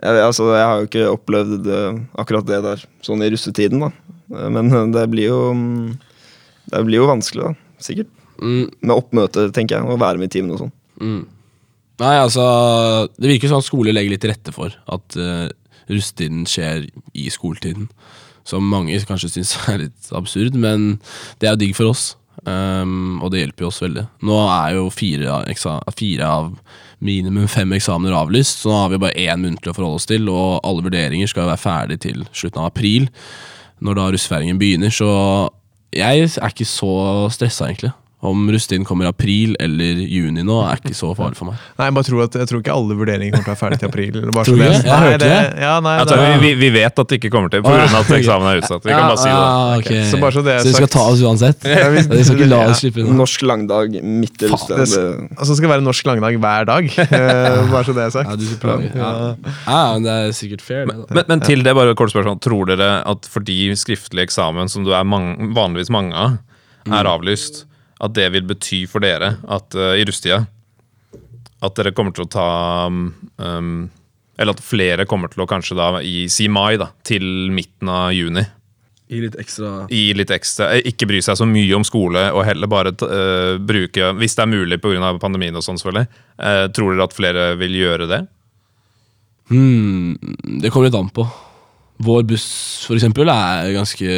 jeg, 0.00 0.20
altså, 0.24 0.46
jeg 0.56 0.64
har 0.64 0.78
jo 0.80 0.86
ikke 0.88 1.08
opplevd 1.12 1.66
eh, 1.68 1.98
akkurat 2.22 2.46
det 2.48 2.60
der 2.64 2.84
sånn 3.04 3.20
i 3.20 3.28
russetiden, 3.34 3.82
da. 3.84 3.90
Eh, 4.32 4.46
Men 4.48 4.70
det 4.94 5.02
blir 5.12 5.26
jo 5.28 5.40
mm, 5.52 5.90
Det 6.72 6.80
blir 6.86 7.02
jo 7.02 7.08
vanskelig, 7.10 7.50
da. 7.50 7.74
Sikkert. 7.84 8.08
Mm, 8.40 8.70
Med 8.80 8.94
oppmøte, 8.94 9.50
tenker 9.52 9.76
jeg. 9.76 9.84
Å 9.84 9.98
være 10.00 10.22
med 10.22 10.30
i 10.30 10.34
timen 10.38 10.54
og 10.56 10.62
sånn. 10.64 10.72
mm. 11.02 11.20
Nei, 12.00 12.14
altså 12.16 12.44
Det 13.20 13.28
virker 13.28 13.50
sånn 13.50 13.60
at 13.60 13.66
skole 13.66 13.92
legger 13.92 14.14
litt 14.14 14.22
til 14.24 14.32
rette 14.32 14.54
for 14.56 14.72
at 14.72 15.16
uh, 15.20 15.50
russetiden 15.92 16.46
skjer 16.48 16.86
i 17.12 17.26
skoletiden. 17.28 17.90
Som 18.48 18.70
mange 18.72 18.96
kanskje 19.04 19.34
syns 19.34 19.52
er 19.68 19.82
litt 19.84 20.08
absurd, 20.16 20.56
men 20.56 20.94
det 21.42 21.50
er 21.50 21.58
jo 21.58 21.60
digg 21.66 21.76
for 21.76 21.92
oss. 21.92 22.14
Um, 22.48 23.18
og 23.20 23.32
det 23.32 23.42
hjelper 23.42 23.66
jo 23.66 23.70
oss 23.70 23.82
veldig. 23.82 24.06
Nå 24.24 24.36
er 24.46 24.76
jo 24.78 24.86
fire 24.94 25.40
fire 25.96 26.28
av 26.28 26.50
minimum 27.04 27.48
fem 27.48 27.72
eksamener 27.76 28.16
avlyst, 28.16 28.62
så 28.62 28.72
nå 28.72 28.78
har 28.82 28.92
vi 28.92 29.00
bare 29.02 29.24
én 29.28 29.42
muntlig 29.44 29.72
å 29.72 29.76
forholde 29.76 30.00
oss 30.00 30.08
til, 30.08 30.28
og 30.32 30.60
alle 30.64 30.84
vurderinger 30.86 31.30
skal 31.30 31.44
jo 31.44 31.52
være 31.52 31.64
ferdig 31.64 32.00
til 32.04 32.24
slutten 32.32 32.62
av 32.62 32.70
april, 32.70 33.08
når 33.80 33.96
da 33.98 34.10
russefeiringen 34.12 34.60
begynner. 34.60 34.92
Så 34.92 35.08
jeg 35.96 36.28
er 36.28 36.52
ikke 36.52 36.68
så 36.68 36.92
stressa, 37.32 37.68
egentlig. 37.68 37.92
Om 38.22 38.50
Rustin 38.52 38.82
kommer 38.84 39.06
i 39.06 39.08
april 39.08 39.54
eller 39.64 39.96
juni 40.04 40.42
nå, 40.44 40.56
er 40.68 40.76
ikke 40.76 40.92
så 40.92 41.14
farlig 41.16 41.38
for 41.38 41.48
meg. 41.48 41.54
Nei, 41.78 41.86
Jeg 41.88 41.94
bare 41.96 42.04
tror 42.04 42.22
at 42.26 42.34
jeg 42.36 42.48
tror 42.50 42.60
ikke 42.60 42.72
alle 42.74 42.96
vurderinger 42.98 43.32
kommer 43.32 43.46
til 43.46 43.48
å 43.48 43.54
være 43.54 43.60
ferdig 43.62 43.78
til 43.80 43.88
april. 43.88 44.10
Bare 44.36 44.44
Tror 44.44 44.44
så 44.44 44.56
du 44.56 44.60
det- 44.60 44.66
det? 44.70 44.82
Jeg 44.84 44.92
Nei, 44.92 44.98
hørte 45.06 45.18
det. 45.30 45.60
Ja, 45.64 45.80
nei, 45.80 45.94
Altså, 46.02 46.16
det 46.20 46.26
er- 46.34 46.40
vi, 46.42 46.50
vi 46.60 46.68
vet 46.74 46.98
at 47.00 47.08
det 47.08 47.16
ikke 47.20 47.30
kommer 47.32 47.48
til, 47.48 47.62
pga. 47.64 47.78
at 47.80 48.10
eksamen 48.18 48.44
er 48.50 48.60
utsatt. 48.60 48.84
Vi 48.84 48.90
kan 48.92 49.08
bare 49.08 49.16
si 49.16 49.24
det. 49.24 49.40
Ah, 49.40 49.76
ok. 49.80 49.90
Så 50.10 50.20
bare 50.20 50.32
så 50.36 50.44
det 50.44 50.52
er 50.52 50.62
de 50.68 50.72
skal 50.74 50.84
sagt. 50.86 50.92
ta 50.92 51.00
oss 51.08 51.20
uansett? 51.24 51.64
Ja, 51.80 51.88
vi- 51.88 52.02
de 52.12 52.24
skal 52.28 52.36
ikke 52.36 52.48
la 52.50 52.60
oss 52.68 52.80
slippe 52.84 53.00
unna? 53.00 53.16
Norsk 53.22 53.40
langdag 53.48 53.96
midt 54.04 54.36
i 54.36 54.44
det, 54.44 54.50
russetiden. 54.52 54.84
det- 54.84 55.38
altså, 55.40 55.48
det 55.48 55.56
skal 55.56 55.68
være 55.72 55.80
norsk 55.88 56.04
langdag 56.12 56.36
hver 56.44 56.64
dag. 56.68 56.84
eh, 57.00 57.70
bare 57.72 57.84
så 57.88 57.94
det 57.96 58.04
er 58.04 58.10
sagt. 58.10 58.28
Ja, 58.28 58.36
du 58.36 58.44
skal 58.44 58.60
plage. 58.60 58.92
Ja. 59.00 59.34
ja, 59.64 59.80
men 59.96 60.02
det 60.04 60.12
er 60.12 60.36
sikkert 60.36 60.60
fair, 60.60 60.84
det. 60.84 60.94
da. 61.08 61.14
Men, 61.14 61.24
men 61.26 61.40
til 61.40 61.62
det, 61.64 61.72
bare 61.74 61.96
et 61.96 61.96
kort 61.96 62.12
spørsmål. 62.12 62.36
Tror 62.44 62.66
dere 62.68 63.00
at 63.08 63.24
fordi 63.32 63.72
skriftlig 63.80 64.28
eksamen, 64.28 64.68
som 64.68 64.84
du 64.84 64.92
er 64.92 65.04
mange, 65.08 65.38
vanligvis 65.56 65.88
mange 65.88 66.12
av, 66.12 66.36
er 66.84 67.04
avlyst, 67.08 67.64
at 68.00 68.16
det 68.16 68.30
vil 68.34 68.46
bety 68.48 68.84
for 68.90 69.04
dere 69.04 69.34
at 69.48 69.76
uh, 69.76 69.92
i 69.98 70.06
rusttida 70.08 70.44
at 71.60 71.76
dere 71.76 71.92
kommer 71.96 72.14
til 72.16 72.24
å 72.24 72.30
ta 72.32 72.46
um, 72.88 73.90
Eller 74.40 74.56
at 74.56 74.64
flere 74.64 75.06
kommer 75.08 75.28
til 75.32 75.44
å 75.44 75.48
kanskje 75.48 75.76
da 75.76 75.90
i 76.00 76.24
si 76.32 76.48
mai 76.48 76.78
da, 76.80 76.90
til 77.04 77.50
midten 77.52 77.90
av 77.92 78.14
juni 78.16 78.44
I 79.12 79.20
litt 79.26 79.36
ekstra 79.40 79.84
I 79.92 80.02
litt 80.16 80.32
ekstra, 80.32 80.70
eh, 80.76 80.88
ikke 80.92 81.08
bry 81.10 81.20
seg 81.24 81.36
så 81.36 81.48
mye 81.48 81.76
om 81.76 81.84
skole, 81.86 82.30
og 82.32 82.46
heller 82.48 82.70
bare 82.70 82.94
eh, 82.94 83.58
bruke, 83.60 84.12
hvis 84.20 84.38
det 84.38 84.46
er 84.46 84.52
mulig 84.54 84.80
pga. 84.80 85.12
pandemien 85.20 85.56
og 85.56 85.66
sånn 85.66 85.80
selvfølgelig, 85.80 86.26
Uh, 86.40 86.70
tror 86.72 86.94
dere 86.94 87.04
at 87.04 87.12
flere 87.12 87.42
vil 87.60 87.74
gjøre 87.76 88.06
det? 88.08 88.22
hmm, 89.50 90.14
Det 90.62 90.70
kommer 90.72 90.88
litt 90.88 90.96
an 90.96 91.10
på. 91.12 91.26
Vår 92.00 92.22
buss, 92.24 92.46
for 92.86 92.96
eksempel, 92.96 93.28
er 93.28 93.74
ganske 93.74 94.14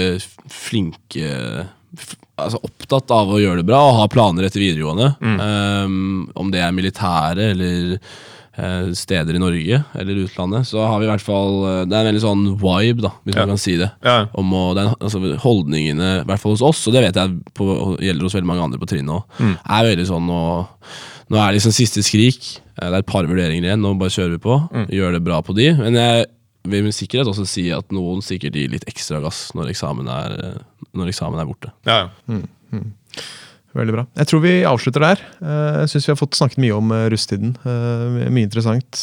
flinke 0.47 1.33
Altså 2.43 2.59
opptatt 2.65 3.11
av 3.15 3.29
å 3.31 3.39
gjøre 3.39 3.61
det 3.61 3.67
bra 3.69 3.79
og 3.91 3.99
ha 4.01 4.07
planer 4.11 4.47
etter 4.49 4.63
videregående. 4.63 5.11
Um, 5.21 6.31
om 6.35 6.51
det 6.51 6.63
er 6.65 6.73
militære 6.75 7.51
eller 7.53 7.93
uh, 8.59 8.89
steder 8.97 9.37
i 9.37 9.43
Norge 9.43 9.79
eller 10.01 10.23
utlandet, 10.25 10.67
så 10.67 10.81
har 10.89 10.99
vi 10.99 11.07
i 11.07 11.11
hvert 11.13 11.23
fall 11.25 11.59
eh, 11.69 11.85
Det 11.87 11.95
er 11.97 12.01
en 12.03 12.09
veldig 12.11 12.25
sånn 12.25 12.43
vibe, 12.61 13.05
da, 13.05 13.13
hvis 13.25 13.37
Ja. 13.37 13.45
man 13.45 13.53
kan 13.55 13.61
si 13.63 13.77
det. 13.81 13.91
Ja. 14.05 14.17
om 14.35 14.51
å, 14.57 14.65
den, 14.77 14.91
altså 14.99 15.21
Holdningene, 15.45 16.11
i 16.23 16.27
hvert 16.29 16.41
fall 16.43 16.57
hos 16.57 16.65
oss, 16.73 16.83
og 16.89 16.97
det 16.97 17.05
vet 17.07 17.21
jeg 17.21 17.37
på, 17.55 17.69
gjelder 18.01 18.27
hos 18.27 18.35
veldig 18.41 18.51
mange 18.51 18.67
andre 18.67 18.81
på 18.83 18.89
trinnet 18.91 19.13
òg, 19.21 19.41
er 19.63 19.89
veldig 19.93 20.09
sånn 20.09 20.27
nå, 20.29 20.43
nå 21.31 21.39
er 21.39 21.47
det 21.53 21.61
liksom 21.61 21.77
siste 21.77 22.03
skrik. 22.05 22.43
eh, 22.81 22.89
Det 22.89 22.95
er 22.97 23.01
et 23.05 23.13
par 23.13 23.29
vurderinger 23.29 23.69
igjen, 23.71 23.81
nå 23.85 23.95
bare 24.01 24.11
kjører 24.17 24.37
vi 24.39 24.43
på. 24.49 24.59
Gjør 24.89 25.13
det 25.21 25.25
bra 25.29 25.43
på 25.45 25.55
de. 25.57 25.71
Men 25.79 25.95
jeg 26.01 26.27
vil 26.65 26.85
med 26.87 26.95
sikkerhet 26.95 27.27
også 27.31 27.47
si 27.49 27.65
at 27.75 27.91
noen 27.95 28.21
sikkert 28.23 28.55
gir 28.55 28.71
litt 28.71 28.85
ekstra 28.91 29.19
gass 29.25 29.49
når 29.59 29.73
eksamen 29.73 30.09
er, 30.13 30.37
eh, 30.39 30.87
når 30.95 31.11
eksamen 31.11 31.41
er 31.43 31.49
borte. 31.49 31.73
Ja, 31.89 32.09
ja. 32.29 32.41
Veldig 33.73 33.95
bra. 33.97 34.03
Jeg 34.21 34.29
tror 34.29 34.43
vi 34.45 34.51
avslutter 34.69 35.01
der. 35.01 35.21
Eh, 35.41 35.81
Jeg 35.83 35.89
syns 35.89 36.07
vi 36.07 36.13
har 36.13 36.21
fått 36.21 36.37
snakket 36.37 36.61
mye 36.61 36.75
om 36.77 36.91
rusttiden. 37.13 37.55
Eh, 37.65 38.29
Mye 38.31 38.45
interessant. 38.45 39.01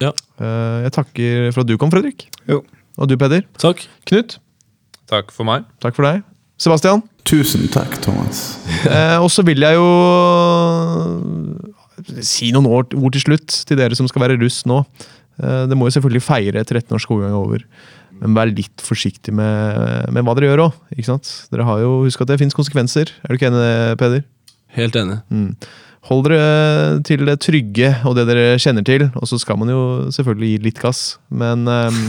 Ja. 0.00 0.10
Eh, 0.38 0.82
Jeg 0.84 0.92
takker 0.92 1.52
for 1.54 1.62
at 1.64 1.66
du 1.70 1.78
kom, 1.80 1.90
Fredrik. 1.90 2.26
Jo. 2.46 2.60
Og 2.98 3.08
du, 3.08 3.16
Peder. 3.16 3.42
Takk. 3.58 3.86
Knut, 4.06 4.38
Takk 5.08 5.32
for 5.32 5.44
meg. 5.48 5.64
takk 5.80 5.96
for 5.96 6.04
deg. 6.04 6.22
Sebastian. 6.60 7.00
Tusen 7.24 7.66
takk, 7.72 7.96
Thomas. 8.04 8.58
Eh, 8.90 9.16
og 9.20 9.28
så 9.30 9.42
vil 9.44 9.60
jeg 9.60 9.74
jo 9.76 9.88
si 12.24 12.50
noen 12.54 12.66
ord, 12.70 12.94
ord 12.96 13.12
til 13.12 13.20
slutt 13.26 13.56
til 13.68 13.76
dere 13.80 13.96
som 13.98 14.08
skal 14.08 14.22
være 14.24 14.38
russ 14.40 14.62
nå. 14.68 14.78
Eh, 15.40 15.64
det 15.70 15.78
må 15.78 15.88
jo 15.88 15.96
selvfølgelig 15.96 16.24
feire 16.24 16.64
13 16.64 16.94
års 16.96 17.06
skolegang 17.08 17.36
over, 17.38 17.64
men 18.20 18.36
vær 18.36 18.50
litt 18.52 18.84
forsiktig 18.84 19.32
med, 19.36 20.10
med 20.12 20.26
hva 20.26 20.36
dere 20.36 20.52
gjør 20.52 20.66
òg. 20.68 20.80
Dere 21.52 21.68
har 21.68 21.84
jo, 21.84 21.94
husk 22.06 22.24
at 22.24 22.32
det 22.32 22.40
fins 22.42 22.56
konsekvenser. 22.56 23.14
Er 23.24 23.32
du 23.32 23.38
ikke 23.40 23.50
enig, 23.50 23.70
Peder? 24.00 24.26
Helt 24.76 24.98
enig. 24.98 25.20
Hold 26.08 26.24
dere 26.28 27.00
til 27.04 27.26
det 27.28 27.36
trygge 27.44 27.90
og 28.08 28.14
det 28.16 28.24
dere 28.30 28.60
kjenner 28.60 28.84
til, 28.86 29.08
og 29.12 29.28
så 29.28 29.38
skal 29.40 29.58
man 29.60 29.72
jo 29.72 29.82
selvfølgelig 30.14 30.54
gi 30.54 30.62
litt 30.68 30.80
gass. 30.80 31.02
Men, 31.28 31.66
eh, 31.68 32.00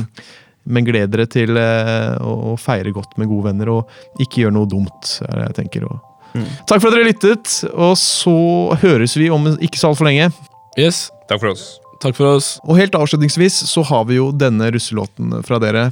men 0.71 0.87
gled 0.87 1.11
dere 1.15 1.27
til 1.31 1.57
eh, 1.59 2.15
å 2.21 2.55
feire 2.59 2.93
godt 2.95 3.17
med 3.19 3.31
gode 3.31 3.51
venner, 3.51 3.71
og 3.71 4.23
ikke 4.23 4.45
gjøre 4.45 4.57
noe 4.59 4.69
dumt. 4.69 5.17
er 5.27 5.35
det 5.37 5.49
jeg 5.49 5.59
tenker. 5.63 5.87
Mm. 6.31 6.47
Takk 6.67 6.79
for 6.79 6.89
at 6.91 6.95
dere 6.95 7.09
lyttet, 7.09 7.57
og 7.71 7.95
så 7.99 8.37
høres 8.83 9.17
vi 9.19 9.31
om 9.33 9.53
ikke 9.59 9.79
så 9.79 9.91
altfor 9.91 10.07
lenge. 10.07 10.31
Yes, 10.79 11.09
Takk 11.27 11.43
for 11.43 11.51
oss. 11.51 11.79
Takk 12.01 12.17
for 12.17 12.37
oss. 12.37 12.55
Og 12.65 12.79
helt 12.81 12.95
avslutningsvis 12.97 13.63
så 13.69 13.85
har 13.87 14.07
vi 14.09 14.19
jo 14.19 14.31
denne 14.33 14.71
russelåten 14.73 15.39
fra 15.47 15.61
dere. 15.61 15.91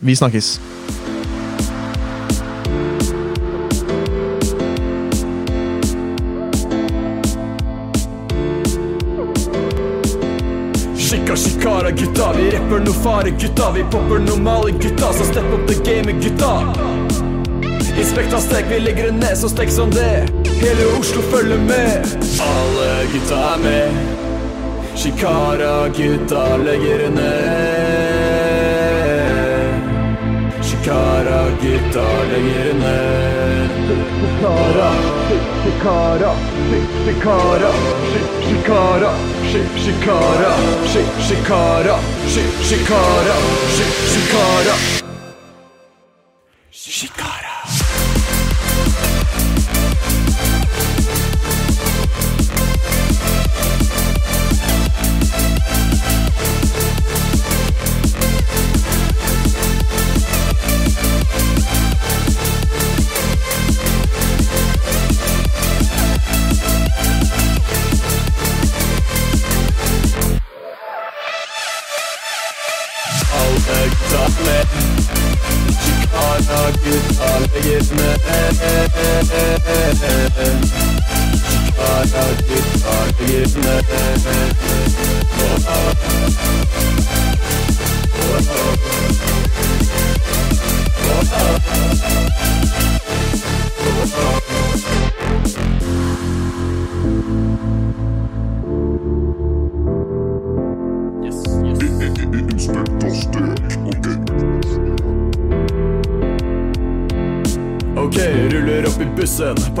Vi 0.00 0.16
snakkes. 0.16 0.58
Shikara 11.40 11.90
gutta, 11.90 12.32
vi 12.36 12.50
rapper 12.50 12.78
no 12.84 12.92
fare 12.92 13.30
gutta 13.30 13.72
Vi 13.72 13.82
popper 13.82 14.18
normale 14.18 14.70
gutta, 14.70 15.12
så 15.12 15.24
step 15.24 15.44
up 15.52 15.68
the 15.68 15.74
game 15.74 16.12
gutta 16.12 16.74
Inspekta 17.98 18.38
stek, 18.38 18.64
vi 18.70 18.80
legger 18.80 19.04
det 19.04 19.12
ned 19.12 19.38
så 19.38 19.48
stek 19.48 19.70
som 19.72 19.90
det 19.90 20.28
Hele 20.60 20.98
Oslo 21.00 21.22
følger 21.22 21.58
med 21.58 22.06
Alle 22.40 22.88
gutta 23.12 23.44
er 23.54 23.62
med 23.62 24.19
Shikara 25.00 25.88
gutta 25.88 26.56
legger 26.56 26.98
det 26.98 27.10
ned 27.10 27.20
Shikara 30.62 31.44
gutta 31.62 32.08
legger 32.30 32.64
det 32.64 32.74
ned 32.74 33.70
Shikara, 34.40 34.92
shikara, 39.76 39.84
shikara, 39.84 40.52
shikara, 41.18 41.98
shikara, 42.68 43.36
shikara, 46.72 47.49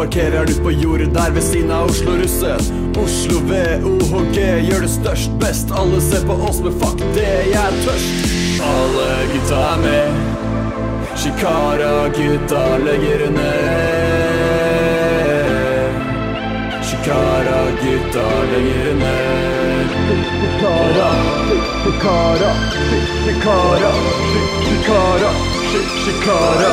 Parkerer 0.00 0.46
du 0.46 0.54
på 0.64 0.70
jordet 0.70 1.14
der 1.14 1.30
ved 1.30 1.42
siden 1.42 1.70
av 1.70 1.90
Oslo-russen 1.90 2.60
Oslo 2.96 3.40
VOHG 3.50 4.38
gjør 4.64 4.80
det 4.86 4.88
størst 4.94 5.34
best. 5.42 5.68
Alle 5.76 6.00
ser 6.00 6.24
på 6.24 6.32
oss, 6.48 6.62
men 6.64 6.72
fuck 6.80 7.02
det, 7.12 7.26
jeg 7.50 7.60
er 7.60 7.76
tørst. 7.84 8.32
Alle 8.64 9.08
gutta 9.28 9.58
er 9.66 9.78
med. 9.82 10.08
Shikara 11.20 11.92
gutta 12.16 12.62
legger 12.86 13.26
ned. 13.36 14.80
Shikara 16.80 17.60
gutta 17.84 18.26
legger 18.54 18.88
ned. 19.04 19.88
Shikara, 20.40 21.10
shikara, 21.84 22.52
shikara, 23.28 23.92
shikara 24.64 25.30
Shikara, 25.70 26.70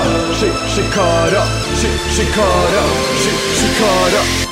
shikara, 0.73 1.43
shikara, 1.77 2.09
shikara 2.09 2.83
Shikara 3.53 4.46